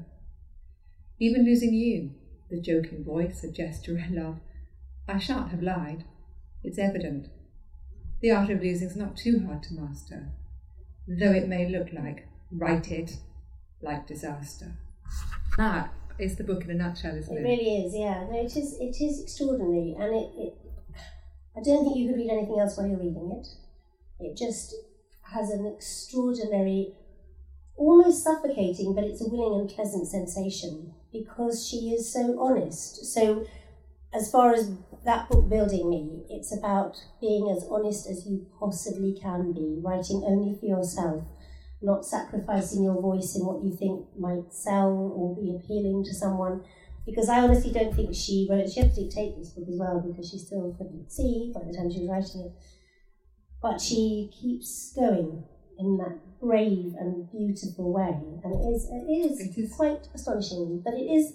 [1.19, 2.13] Even losing you,
[2.51, 4.41] the joking voice, a gesture I love,
[5.09, 6.05] I shan't have lied.
[6.63, 7.29] It's evident.
[8.23, 10.29] The art of losing is not too hard to master,
[11.09, 13.17] though it may look like, write it,
[13.81, 14.73] like disaster.
[15.57, 17.43] That is the book in a nutshell, isn't It it?
[17.43, 18.27] really is, yeah.
[18.31, 18.77] No, it is.
[18.81, 20.55] It is extraordinary, and it, it.
[21.57, 23.49] I don't think you could read anything else while you're reading it.
[24.25, 24.75] It just
[25.23, 26.95] has an extraordinary,
[27.77, 33.05] almost suffocating, but it's a willing and pleasant sensation because she is so honest.
[33.05, 33.45] So,
[34.15, 34.71] as far as
[35.05, 40.23] that book building me, it's about being as honest as you possibly can be, writing
[40.27, 41.25] only for yourself,
[41.81, 46.63] not sacrificing your voice in what you think might sell or be appealing to someone.
[47.05, 50.01] Because I honestly don't think she wrote, she had to dictate this book as well
[50.07, 52.53] because she still couldn't see by the time she was writing it.
[53.61, 55.45] But she keeps going
[55.79, 58.19] in that brave and beautiful way.
[58.45, 59.75] And it is, it is, It is.
[59.75, 60.81] quite astonishing.
[60.85, 61.35] But it is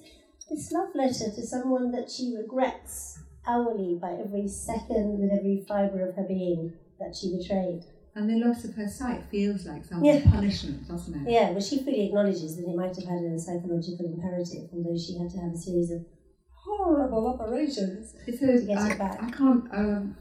[0.49, 6.07] this love letter to someone that she regrets hourly by every second with every fibre
[6.09, 7.83] of her being that she betrayed.
[8.15, 10.21] And the loss of her sight feels like some Yeah.
[10.29, 11.31] punishment, doesn't it?
[11.31, 15.17] Yeah, well, she fully acknowledges that it might have had a psychological imperative, although she
[15.19, 16.03] had to have a series of
[16.51, 18.15] horrible operations.
[18.25, 19.23] It's her, To get I, it back.
[19.23, 20.15] I can't um,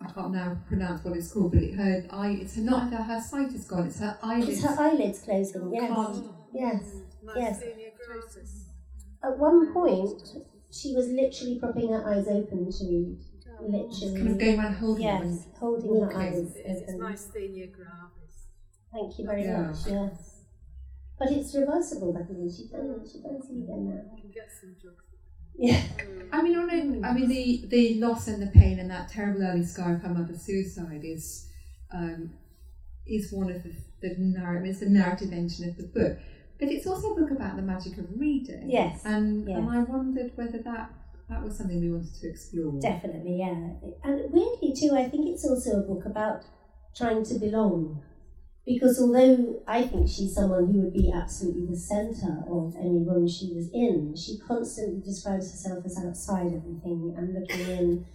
[0.00, 3.20] I can't now pronounce what it's called, but it, her eye it's not her, her
[3.20, 4.48] sight is gone, it's her eyelids.
[4.48, 5.88] It's her eyelids closing, yes.
[5.90, 6.82] Can't- Yes,
[7.36, 7.62] yes.
[9.22, 10.20] At one point,
[10.72, 13.18] she was literally propping her eyes open to read.
[13.60, 14.16] Literally.
[14.18, 15.30] kind of going around holding them.
[15.32, 17.00] Yes, holding her eyes It's open.
[17.00, 18.46] myasthenia gravis.
[18.92, 19.60] Thank you very Yeah.
[19.62, 20.40] much, yes.
[21.18, 22.50] But it's reversible, Becky.
[22.50, 24.02] She doesn't, she doesn't see again now.
[24.16, 25.04] I can get some drugs.
[25.54, 25.80] Yeah.
[26.32, 29.42] I mean, on a, I mean, the, the loss and the pain and that terrible
[29.44, 31.48] early scar of her mother's suicide is
[31.92, 32.32] um,
[33.06, 34.70] is one of the, the narrative.
[34.70, 36.18] It's the narrative engine of the book,
[36.62, 38.70] but it's also a book about the magic of reading.
[38.70, 39.58] Yes, and yes.
[39.58, 40.92] and I wondered whether that
[41.28, 42.80] that was something we wanted to explore.
[42.80, 43.70] Definitely, yeah.
[44.04, 46.44] And weirdly, too, I think it's also a book about
[46.94, 48.04] trying to belong.
[48.64, 53.26] Because although I think she's someone who would be absolutely the centre of any room
[53.26, 58.06] she was in, she constantly describes herself as outside everything and looking in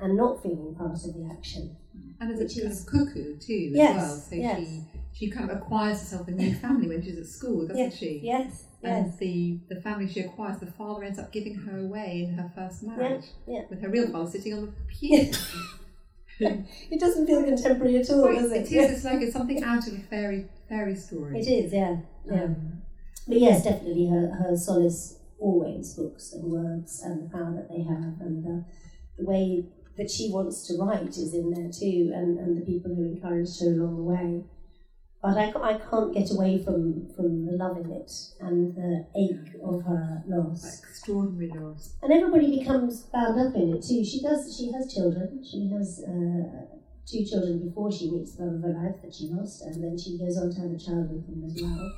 [0.00, 1.76] and not feeling part of the action.
[2.20, 4.16] And as Which a is- cuckoo too, Yes, as well.
[4.16, 4.58] So yes.
[4.68, 4.82] she
[5.12, 8.20] she kind of acquires herself a new family when she's at school, doesn't yes, she?
[8.22, 9.16] yes, And yes.
[9.16, 12.82] the, the family she acquires, the father ends up giving her away in her first
[12.82, 13.62] marriage, yeah.
[13.70, 15.30] with her real father sitting on the pew.
[16.90, 18.72] it doesn't feel contemporary at all, Right, does it it?
[18.72, 18.90] is.
[18.92, 21.38] It's like it's something out of a fairy fairy story.
[21.40, 21.96] It is, yeah.
[22.26, 22.44] yeah.
[22.44, 22.82] Um,
[23.26, 27.82] But yes, definitely her, her solace always books and words and the power that they
[27.82, 28.64] have and uh,
[29.16, 29.64] the way
[29.96, 33.60] that she wants to write is in there too and, and the people who encouraged
[33.60, 34.44] her along the way.
[35.22, 39.54] But I, I can't get away from, from the love in it and the ache
[39.64, 40.82] of her loss.
[40.84, 41.96] extraordinary loss.
[42.02, 44.04] And everybody becomes bound up in it too.
[44.04, 44.56] She does.
[44.56, 45.42] She has children.
[45.42, 46.76] She has uh,
[47.06, 49.98] two children before she meets the love of her life that she lost, and then
[49.98, 51.92] she goes on to have a child with him as well.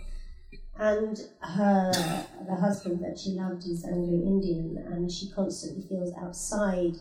[0.80, 1.92] And her
[2.46, 6.96] the husband that she loved is Anglo-Indian, and she constantly feels outside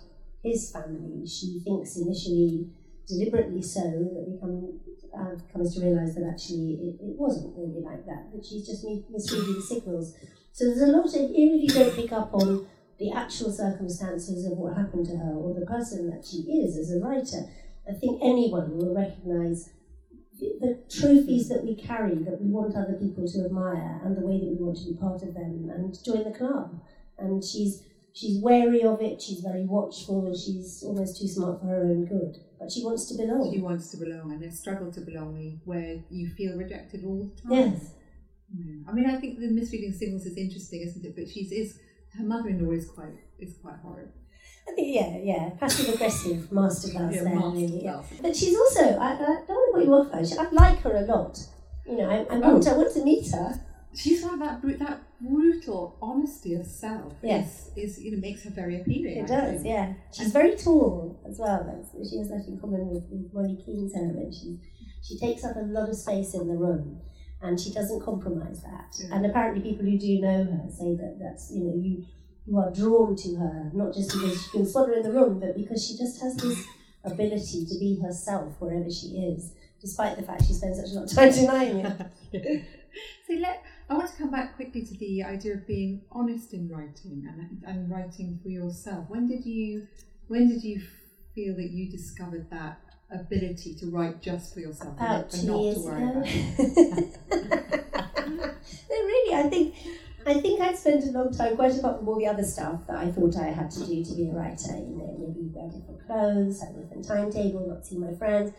[0.47, 1.25] his family.
[1.27, 2.69] She thinks initially,
[3.07, 4.79] deliberately so, that we come
[5.17, 8.31] uh, comes to realise that actually it, it wasn't really like that.
[8.31, 10.15] That she's just mi- misreading signals.
[10.51, 12.67] So there's a lot of even if you don't pick up on
[12.99, 16.91] the actual circumstances of what happened to her or the person that she is as
[16.91, 17.49] a writer,
[17.87, 19.69] I think anyone will recognise
[20.39, 24.25] the the trophies that we carry that we want other people to admire and the
[24.25, 26.79] way that we want to be part of them and join the club.
[27.17, 27.83] And she's
[28.17, 32.05] she's wary of it, she's very watchful, and she's almost too smart for her own
[32.05, 32.37] good.
[32.59, 33.53] But she wants to belong.
[33.53, 37.41] She wants to belong, and a struggle to belong where you feel rejected all the
[37.41, 37.51] time.
[37.51, 37.93] Yes.
[38.55, 38.89] Yeah.
[38.89, 41.15] I mean, I think the misreading signals is interesting, isn't it?
[41.15, 41.79] But she's is
[42.17, 44.09] her mother-in-law is quite is quite horrid.
[44.67, 45.49] I think yeah, yeah.
[45.59, 47.83] Passive aggressive masterclass Yeah, there, really.
[47.83, 48.01] Yeah.
[48.21, 50.25] But she's also I, I don't know what you off her.
[50.25, 51.37] She, I like her a lot.
[51.85, 52.71] You know, I, I want oh.
[52.71, 53.66] I want to meet her.
[53.97, 57.13] She's like that that brutal honesty of self.
[57.23, 57.71] Yes.
[57.75, 59.17] is, is you know makes her very appealing.
[59.17, 59.65] It I does, think.
[59.65, 59.93] yeah.
[60.15, 61.65] She's very tall as well.
[61.65, 64.31] That's, she has that in common with, with Molly Keane's heroine.
[64.31, 64.59] She,
[65.03, 67.01] she takes up a lot of space in the room
[67.41, 68.95] and she doesn't compromise that.
[68.99, 69.15] Yeah.
[69.15, 72.05] And apparently people who do know her say that that's, you know, you,
[72.45, 75.55] you are drawn to her, not just because you can her in the room, but
[75.55, 76.63] because she just has this
[77.03, 81.11] ability to be herself wherever she is, despite the fact she spends such a lot
[81.11, 81.85] of time denying
[82.33, 82.63] it.
[83.27, 86.69] So let I want to come back quickly to the idea of being honest in
[86.69, 89.05] writing and, and writing for yourself.
[89.07, 89.87] When did you
[90.27, 90.81] when did you
[91.33, 92.79] feel that you discovered that
[93.11, 96.19] ability to write just for yourself and About and not to worry ago.
[96.19, 96.27] about
[98.27, 98.53] no,
[98.89, 99.75] really, I think
[100.25, 102.97] I think I'd spent a long time, quite apart from all the other stuff that
[102.97, 104.75] I thought I had to do to be a writer.
[104.75, 108.51] You know, maybe wear different clothes, have a different timetable, not see my friends.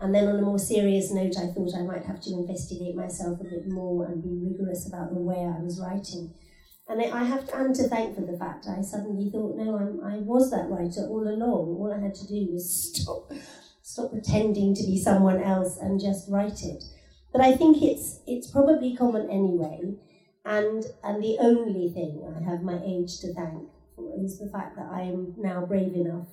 [0.00, 3.38] And then on a more serious note, I thought I might have to investigate myself
[3.40, 6.32] a bit more and be rigorous about the way I was writing.
[6.88, 10.00] And I have to, and to thank for the fact I suddenly thought, no, I'm,
[10.02, 11.76] I was that writer all along.
[11.78, 13.30] All I had to do was stop,
[13.82, 16.82] stop pretending to be someone else and just write it.
[17.32, 19.94] But I think it's it's probably common anyway.
[20.44, 24.74] And and the only thing I have my age to thank for is the fact
[24.76, 26.26] that I am now brave enough.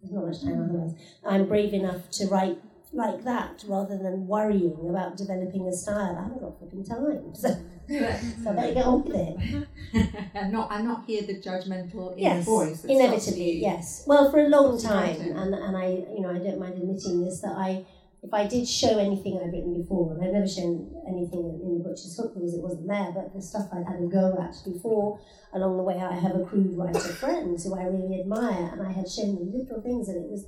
[0.00, 0.94] There's not much time otherwise.
[1.26, 2.58] I'm brave enough to write
[2.94, 6.16] like that rather than worrying about developing a style.
[6.18, 7.48] I haven't got flipping time, so,
[7.88, 9.68] so I better get on with it.
[10.34, 12.84] and not and not hear the judgmental Yes, voice.
[12.84, 14.04] inevitably, yes.
[14.06, 17.40] Well, for a long time, and, and I, you know, I don't mind admitting this
[17.40, 17.84] that I,
[18.22, 21.84] if I did show anything I'd written before, and I've never shown anything in the
[21.84, 25.20] Butcher's Hook because it wasn't there, but the stuff I'd had a go at before,
[25.52, 29.08] along the way, I have accrued writer friends who I really admire, and I had
[29.10, 30.46] shown them little things, and it was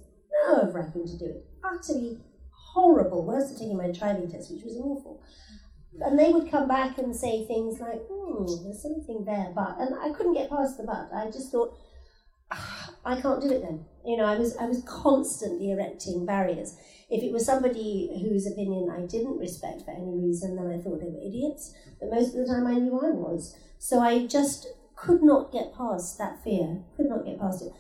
[0.49, 2.19] nerve wracking to do it, utterly
[2.77, 5.23] horrible, worse than taking my driving test, which was awful.
[5.99, 9.95] And they would come back and say things like, hmm, there's something there, but, and
[9.99, 11.09] I couldn't get past the but.
[11.17, 11.75] I just thought,
[12.51, 13.87] "Ah, I can't do it then.
[14.05, 16.77] You know, I was, I was constantly erecting barriers.
[17.09, 21.01] If it was somebody whose opinion I didn't respect for any reason, then I thought
[21.01, 21.75] they were idiots.
[21.99, 23.57] But most of the time I knew I was.
[23.79, 24.67] So I just
[24.97, 27.73] could not get past that fear, could not get past it.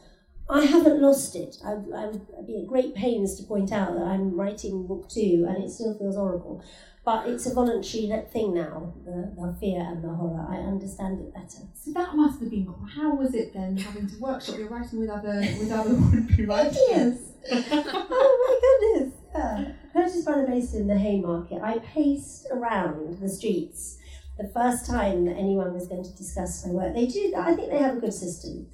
[0.48, 1.56] I haven't lost it.
[1.64, 5.46] I, I would be at great pains to point out that I'm writing book two
[5.48, 6.62] and it still feels horrible.
[7.04, 10.44] But it's a voluntary thing now, the, the fear and the horror.
[10.50, 11.62] I understand it better.
[11.74, 12.72] So that must have been.
[12.94, 14.56] How was it then having to workshop?
[14.58, 16.76] You're writing with other with other would-be writers.
[16.88, 17.18] Yes.
[17.52, 19.14] oh my goodness.
[19.32, 19.72] Uh, yeah.
[19.92, 21.62] Curtis Brown based in the Haymarket.
[21.62, 23.98] I paced around the streets
[24.38, 26.94] the first time that anyone was going to discuss my work.
[26.94, 28.66] They do, I think they have a good system.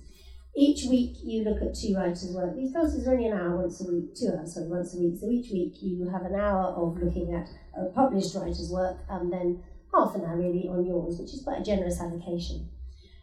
[0.54, 2.54] Each week you look at two writers' work.
[2.54, 5.14] These classes are only an hour once a week, two hours, sorry, once a week.
[5.18, 9.32] So each week you have an hour of looking at a published writer's work and
[9.32, 9.62] then
[9.94, 12.68] half an hour really on yours, which is quite a generous allocation.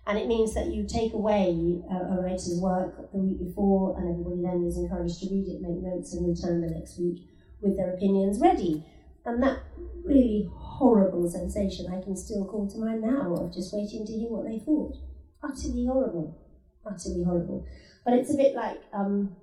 [0.07, 4.09] And it means that you take away a, a writer's work the week before, and
[4.09, 7.29] everybody then is encouraged to read it, make notes, and return the next week
[7.61, 8.83] with their opinions ready.
[9.23, 9.59] And that
[10.03, 14.29] really horrible sensation I can still call to mind now of just waiting to hear
[14.29, 14.97] what they thought.
[15.43, 16.48] Utterly horrible.
[16.89, 17.65] Utterly horrible.
[18.05, 19.35] But it's a bit like um,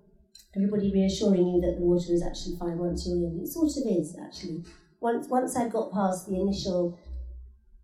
[0.56, 3.40] everybody reassuring you that the water is actually fine once you're in.
[3.42, 4.64] It sort of is actually.
[5.00, 6.98] Once once I got past the initial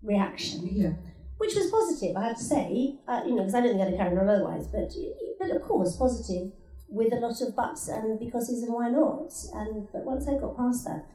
[0.03, 0.93] reaction, Yeah.
[1.39, 3.89] which was positive, I have to say, uh, you know, because I don't think I'd
[3.91, 4.91] have carried on otherwise, but
[5.39, 6.53] but of course positive
[6.89, 9.33] with a lot of buts and becauses and why not.
[9.55, 11.07] And but once I got past that,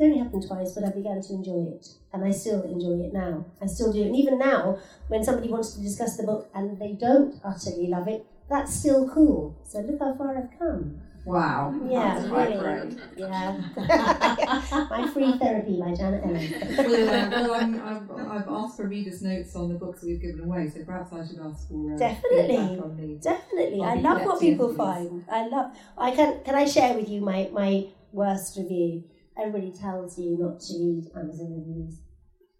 [0.00, 3.46] only happened twice, but I began to enjoy it, and I still enjoy it now.
[3.60, 4.78] I still do, and even now,
[5.08, 9.08] when somebody wants to discuss the book and they don't utterly love it, that's still
[9.08, 9.56] cool.
[9.64, 11.00] So look how far I've come.
[11.26, 11.74] Wow.
[11.84, 12.94] Yeah, That's quite really.
[12.94, 12.98] great.
[13.16, 13.60] Yeah.
[14.90, 16.52] My free therapy by Janet Ellis.
[16.78, 20.70] well, well I'm, I've, I've asked for readers' notes on the books we've given away,
[20.70, 22.56] so perhaps I should ask for uh, Definitely.
[22.78, 25.24] on the Definitely, I'll I be love what people find.
[25.28, 25.72] I love.
[25.98, 26.44] I can.
[26.44, 29.02] Can I share with you my my worst review?
[29.38, 32.00] Everybody tells you not to read Amazon reviews.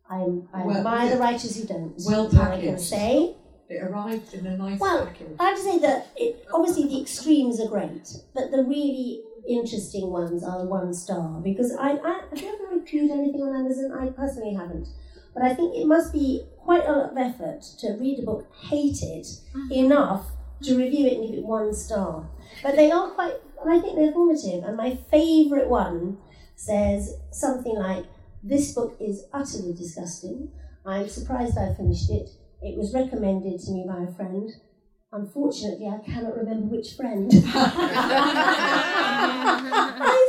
[0.08, 1.94] I'm, I Well, admire the writers who don't.
[2.04, 2.80] Well All I can packaged.
[2.80, 3.36] say.
[3.68, 5.36] It arrived in a nice Well, package.
[5.40, 10.10] I have to say that it, obviously the extremes are great, but the really interesting
[10.10, 13.92] ones are one star because I, I have you ever reviewed anything on Amazon?
[13.92, 14.86] I personally haven't,
[15.34, 18.46] but I think it must be quite a lot of effort to read a book,
[18.68, 19.72] hate it mm-hmm.
[19.72, 20.30] enough
[20.62, 22.28] to review it and give it one star.
[22.62, 23.34] But they are quite,
[23.68, 24.64] I think they're formative.
[24.64, 26.18] And my favourite one
[26.56, 28.06] says something like,
[28.42, 30.50] "This book is utterly disgusting.
[30.84, 32.28] I'm surprised I finished it.
[32.62, 34.50] It was recommended to me by a friend.
[35.12, 37.30] Unfortunately, I cannot remember which friend.
[37.30, 37.44] That's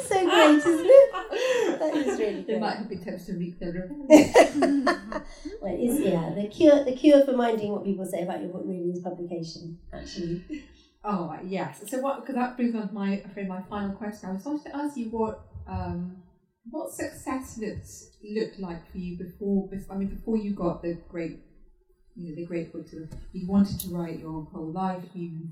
[0.08, 1.80] so great, isn't it?
[1.80, 2.62] That is really They great.
[2.62, 4.08] might have been tempted to read revenge.
[5.62, 6.32] well, it is yeah.
[6.36, 9.80] The cure, the cure for minding what people say about your book really is publication.
[9.92, 10.44] Actually,
[11.04, 11.84] Oh yes.
[11.88, 12.22] So what?
[12.22, 14.30] Because that brings on to my, afraid, my final question.
[14.30, 16.18] I was wanted to ask you what um,
[16.70, 19.70] what success looks looked like for you before.
[19.70, 21.40] bef- I mean, before you got the great,
[22.16, 25.04] you know, the great book to you wanted to write your whole life.
[25.14, 25.50] You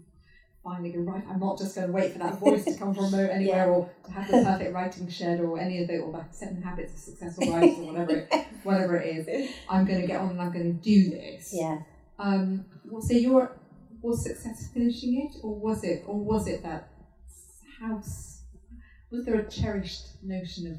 [0.63, 1.24] finally go right.
[1.30, 3.66] I'm not just going to wait for that voice to come from anywhere Yeah.
[3.68, 6.93] or to have the perfect writing shed or any of the or the seven habits
[6.93, 9.51] of successful writers or whatever it, whatever it is.
[9.70, 11.51] I'm going to get on and I'm going to do this.
[11.53, 11.80] yeah.
[12.18, 13.55] Um, well, so your
[14.01, 16.89] was success finishing it, or was it, or was it that
[17.80, 18.34] house?
[19.12, 20.78] Was there a cherished notion of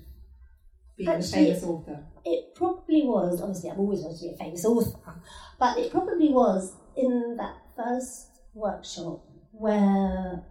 [0.97, 2.07] being Actually- a famous author?
[2.25, 3.41] It probably was.
[3.41, 5.15] Obviously, I've always wanted to be a famous author,
[5.59, 10.45] but it probably was in that first workshop where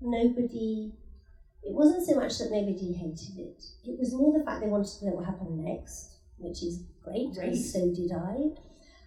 [0.00, 0.92] nobody.
[1.62, 3.62] It wasn't so much that nobody hated it.
[3.84, 7.34] It was more the fact they wanted to know what happened next, which is great.
[7.34, 7.54] Great.
[7.54, 8.52] So did I.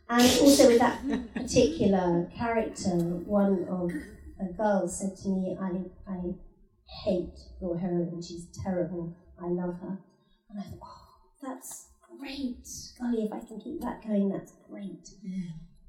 [0.09, 1.01] And also with that
[1.33, 2.91] particular character,
[3.25, 3.89] one of
[4.37, 6.35] the girls said to me, "I, I
[6.85, 8.21] hate your heroine.
[8.21, 9.15] She's terrible.
[9.41, 9.99] I love her."
[10.49, 11.07] And I thought, "Oh,
[11.41, 12.67] that's great.
[12.99, 15.09] Golly, if I can keep that going, that's great."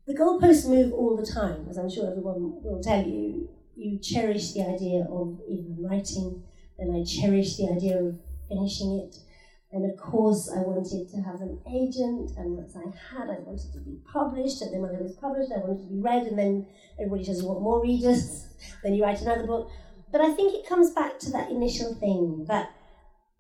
[0.07, 3.49] The goalposts move all the time, as I'm sure everyone will tell you.
[3.74, 6.45] You cherish the idea of even writing,
[6.78, 8.18] and I cherish the idea of
[8.49, 9.16] finishing it.
[9.72, 13.72] And of course, I wanted to have an agent, and once I had, I wanted
[13.72, 14.62] to be published.
[14.62, 16.26] And then when I was published, I wanted to be read.
[16.26, 16.66] And then
[17.01, 18.47] everybody says you want more readers,
[18.84, 19.70] then you write another book.
[20.14, 22.70] But I think it comes back to that initial thing that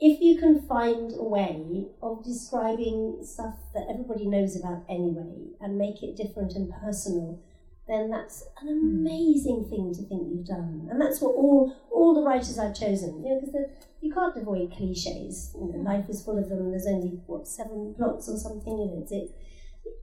[0.00, 5.78] if you can find a way of describing stuff that everybody knows about anyway and
[5.78, 7.40] make it different and personal,
[7.86, 9.06] then that's an hmm.
[9.06, 10.88] amazing thing to think you've done.
[10.90, 13.70] And that's what all all the writers I've chosen, you know, because
[14.00, 15.54] you can't avoid cliches.
[15.54, 16.72] You know, life is full of them.
[16.72, 18.76] There's only what seven plots or something.
[18.76, 19.30] You know, it's it.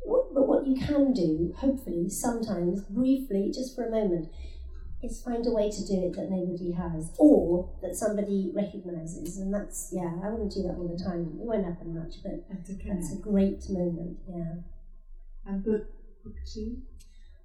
[0.07, 4.29] But what you can do, hopefully, sometimes briefly, just for a moment,
[5.03, 9.37] is find a way to do it that nobody has, or that somebody recognises.
[9.37, 11.39] And that's yeah, I wouldn't do that all the time.
[11.39, 14.17] It won't happen much, but that's a great moment.
[14.27, 14.55] Yeah.
[15.45, 15.87] And book
[16.23, 16.77] book two.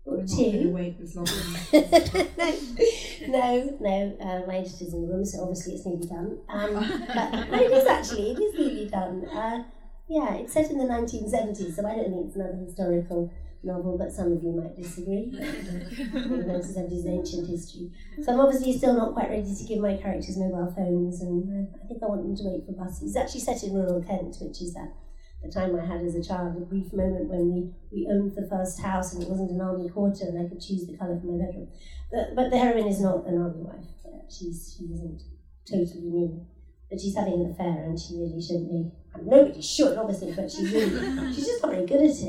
[0.04, 0.70] Book not going to two.
[0.70, 1.26] wait as long.
[3.28, 6.38] no, no, uh, my editor's in the room, so obviously it's nearly done.
[6.48, 6.74] Um,
[7.12, 9.26] but no, it is actually, it is nearly done.
[9.26, 9.64] Uh,
[10.09, 13.32] yeah, it's set in the 1970s, so I don't think it's another historical
[13.66, 15.30] novel, but some of you might disagree.
[15.34, 17.90] the 1970s is ancient history.
[18.22, 21.86] So I'm obviously still not quite ready to give my characters mobile phones, and I,
[21.86, 23.10] think I want them to wait for buses.
[23.10, 24.94] It's actually set in rural Kent, which is that
[25.42, 28.48] the time I had as a child, a brief moment when we, we owned the
[28.48, 31.26] first house and it wasn't an army quarter and I could choose the colour for
[31.26, 31.68] my bedroom.
[32.10, 33.84] But, but the heroine is not an army wife.
[34.30, 35.22] She's, she isn't
[35.68, 36.46] totally mean.
[36.90, 38.90] But she's having an affair and she really shouldn't be.
[39.18, 42.20] And nobody should, obviously, but she's really, she's just not very good at it.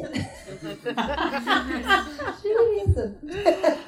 [2.42, 3.24] she really isn't.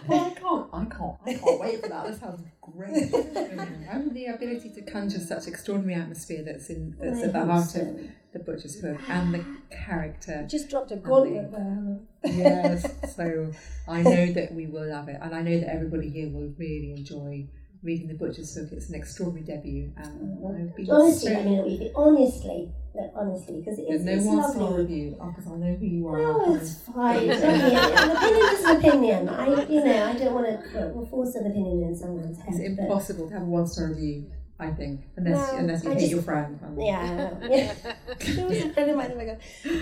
[0.07, 0.67] well, I can't.
[0.73, 1.15] I can't.
[1.25, 2.05] I can't wait for that.
[2.05, 3.13] That sounds great.
[3.89, 7.81] and the ability to conjure such extraordinary atmosphere that's in that's at the heart so.
[7.81, 7.99] of
[8.33, 10.45] the butcher's hook and the character.
[10.49, 11.99] Just dropped a gauntlet there.
[12.23, 12.85] yes,
[13.15, 13.51] so
[13.87, 16.93] I know that we will love it, and I know that everybody here will really
[16.93, 17.47] enjoy
[17.81, 18.69] reading the Butcher's Hook.
[18.71, 20.89] It's an extraordinary debut, and mm.
[20.89, 24.55] Honestly, so I mean, honestly, no, honestly, because it's, no it's one lovely.
[24.55, 26.19] star review because I know who you are.
[26.19, 27.29] Oh, it's fine.
[27.29, 29.29] An opinion is an opinion.
[29.29, 32.47] I, you know, I don't want to force an opinion in someone's head.
[32.55, 34.29] It's impossible to have a one star review.
[34.61, 36.59] I think unless No, unless you I hate just- your friend.
[36.77, 37.73] Yeah, I yeah.
[38.19, 39.11] She was a friend of mine.
[39.13, 39.39] Oh my God.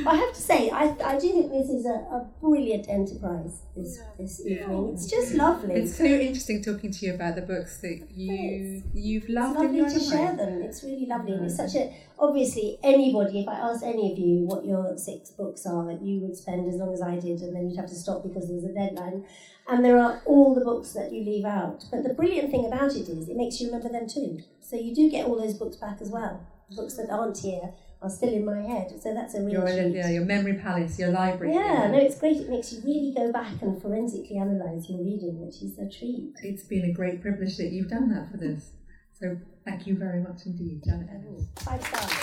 [0.08, 4.00] I have to say, I, I do think this is a, a brilliant enterprise this,
[4.20, 4.92] this evening.
[4.94, 5.74] It's just lovely.
[5.76, 9.78] It's so interesting talking to you about the books that you you've It's loved in
[9.82, 10.36] lovely to share way.
[10.38, 10.62] them.
[10.62, 11.32] It's really lovely.
[11.34, 15.32] And it's such a, obviously, anybody, if I asked any of you what your six
[15.32, 17.96] books are, you would spend as long as I did, and then you'd have to
[17.96, 19.26] stop because there's a deadline.
[19.70, 21.84] And there are all the books that you leave out.
[21.92, 24.40] But the brilliant thing about it is it makes you remember them too.
[24.62, 26.46] So you do get all those books back as well.
[26.76, 28.94] Books that aren't here are still in my head.
[29.02, 29.94] So that's a really your, treat.
[29.96, 31.54] Yeah, your memory palace, your library.
[31.54, 32.38] Yeah, yeah, no, it's great.
[32.38, 36.34] It makes you really go back and forensically analyse your reading, which is a treat.
[36.44, 38.72] It's been a great privilege that you've done that for this.
[39.20, 41.10] So thank you very much indeed, Janet.
[41.12, 41.48] Ellis.
[41.58, 42.04] Five stars.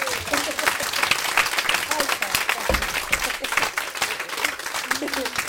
[1.90, 2.08] Five
[5.10, 5.40] stars.